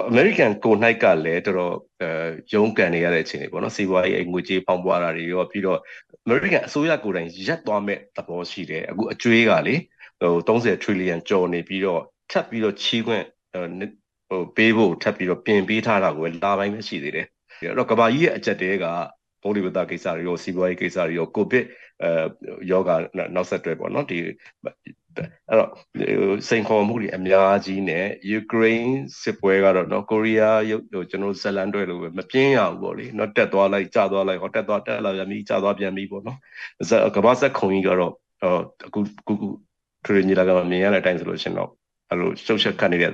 [0.09, 2.09] အမေရိကန်ကိုနိုင်ကလည်းတော်တော်အဲ
[2.53, 5.79] ရုန်းကန်နေရတဲ့အခြေအနေပေါ့နော်စီးပွားရေးငွေကြေးပေါင်းပွားတာတွေရောပြီးတော့
[6.25, 9.75] အမေရိကန်အစိုးရကိုယ်တိုင်ရက်သွားမဲ့သဘောရှိတယ်အခုအကျွေးကလေ
[10.21, 13.25] ဟို30 trillion ကျော်နေပြီးတော့ထပ်ပြီးတော့ချီးခွင့်
[14.33, 17.27] ဟိုပေးဖို့ထပ်ပြီးတော့ပြင်ပေးထားတာကိုလာပိုင်းပဲရှိသေးတယ်
[17.61, 18.87] အဲ့တော့ကဘာကြီးရဲ့အကြက်တဲက
[19.43, 21.65] ဘုံဒီဝတကိစ္စတွေရောစီးပွားရေးကိစ္စတွေရောကိုဗစ်
[22.03, 22.11] အဲ
[22.71, 22.91] ယောဂ
[23.35, 24.35] နောက်ဆက်တွဲပေါ့နော်ဒီအဲ့
[25.59, 25.71] တော့
[26.49, 36.39] စိန်ခေါ်မှုတွေအများကြီးနဲ့ယူကရိန်းစစ်ပွဲကတော့နော်ကိုရီးယားရုပ်ဟိုကျွန်တော်ဇလန်တွဲလို့ပဲမပြင်းရဘူးပေါ့လေနော်တက်သွားလိုက်ကျသွားလိုက်ဟောတက်သွားတက်လာပြန်ပြီးကျသွားပြန်ပြီးပေါ့နော်
[37.17, 38.13] ကဘာဆက်ခုံကြီးကတော့
[38.87, 39.49] အခုခုခု
[40.05, 41.71] ထရီညီလာကမြင်ရတဲ့အတိုင်းဆိုလို့ရှင်တော့
[42.11, 43.13] အဲ့လိုရှုပ်ရှက်ခတ်နေတဲ့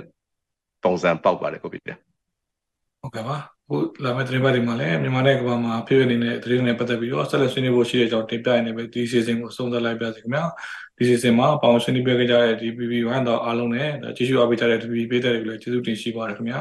[0.84, 1.96] ပုံစံပေါက်ပါတယ်ကိုပြတယ်
[3.02, 3.36] ဟုတ်ကဲ့ပါ
[3.68, 10.44] ခုလာမယ့်သတင်းပတ်တွေမှာလည်းမြန်မာနိုင်ငံကဘာမှာဖြစ်ဖြစ်နေတဲ့သတင်းတွေပတ်သက်ပြီးတော့ဆက်လက်ဆွေးနွေးဖို့ရှိတဲ့အကြောင်းတင်ပြနေပဲဒီ season ကိုဆုံးသက်လိုက်ပါစီခင်ဗျာ
[10.96, 16.60] ဒီ season မှာပေါင်းဆွေးနွေးပေးကြတဲ့ DPP 1 တော့အားလုံးနဲ့ကြည့်ရှုအားပေးကြတဲ့ DPP ပေးတဲ့တွေကိုလည်းကျေးဇူးတင်ရှိပါတယ်ခင်ဗျာ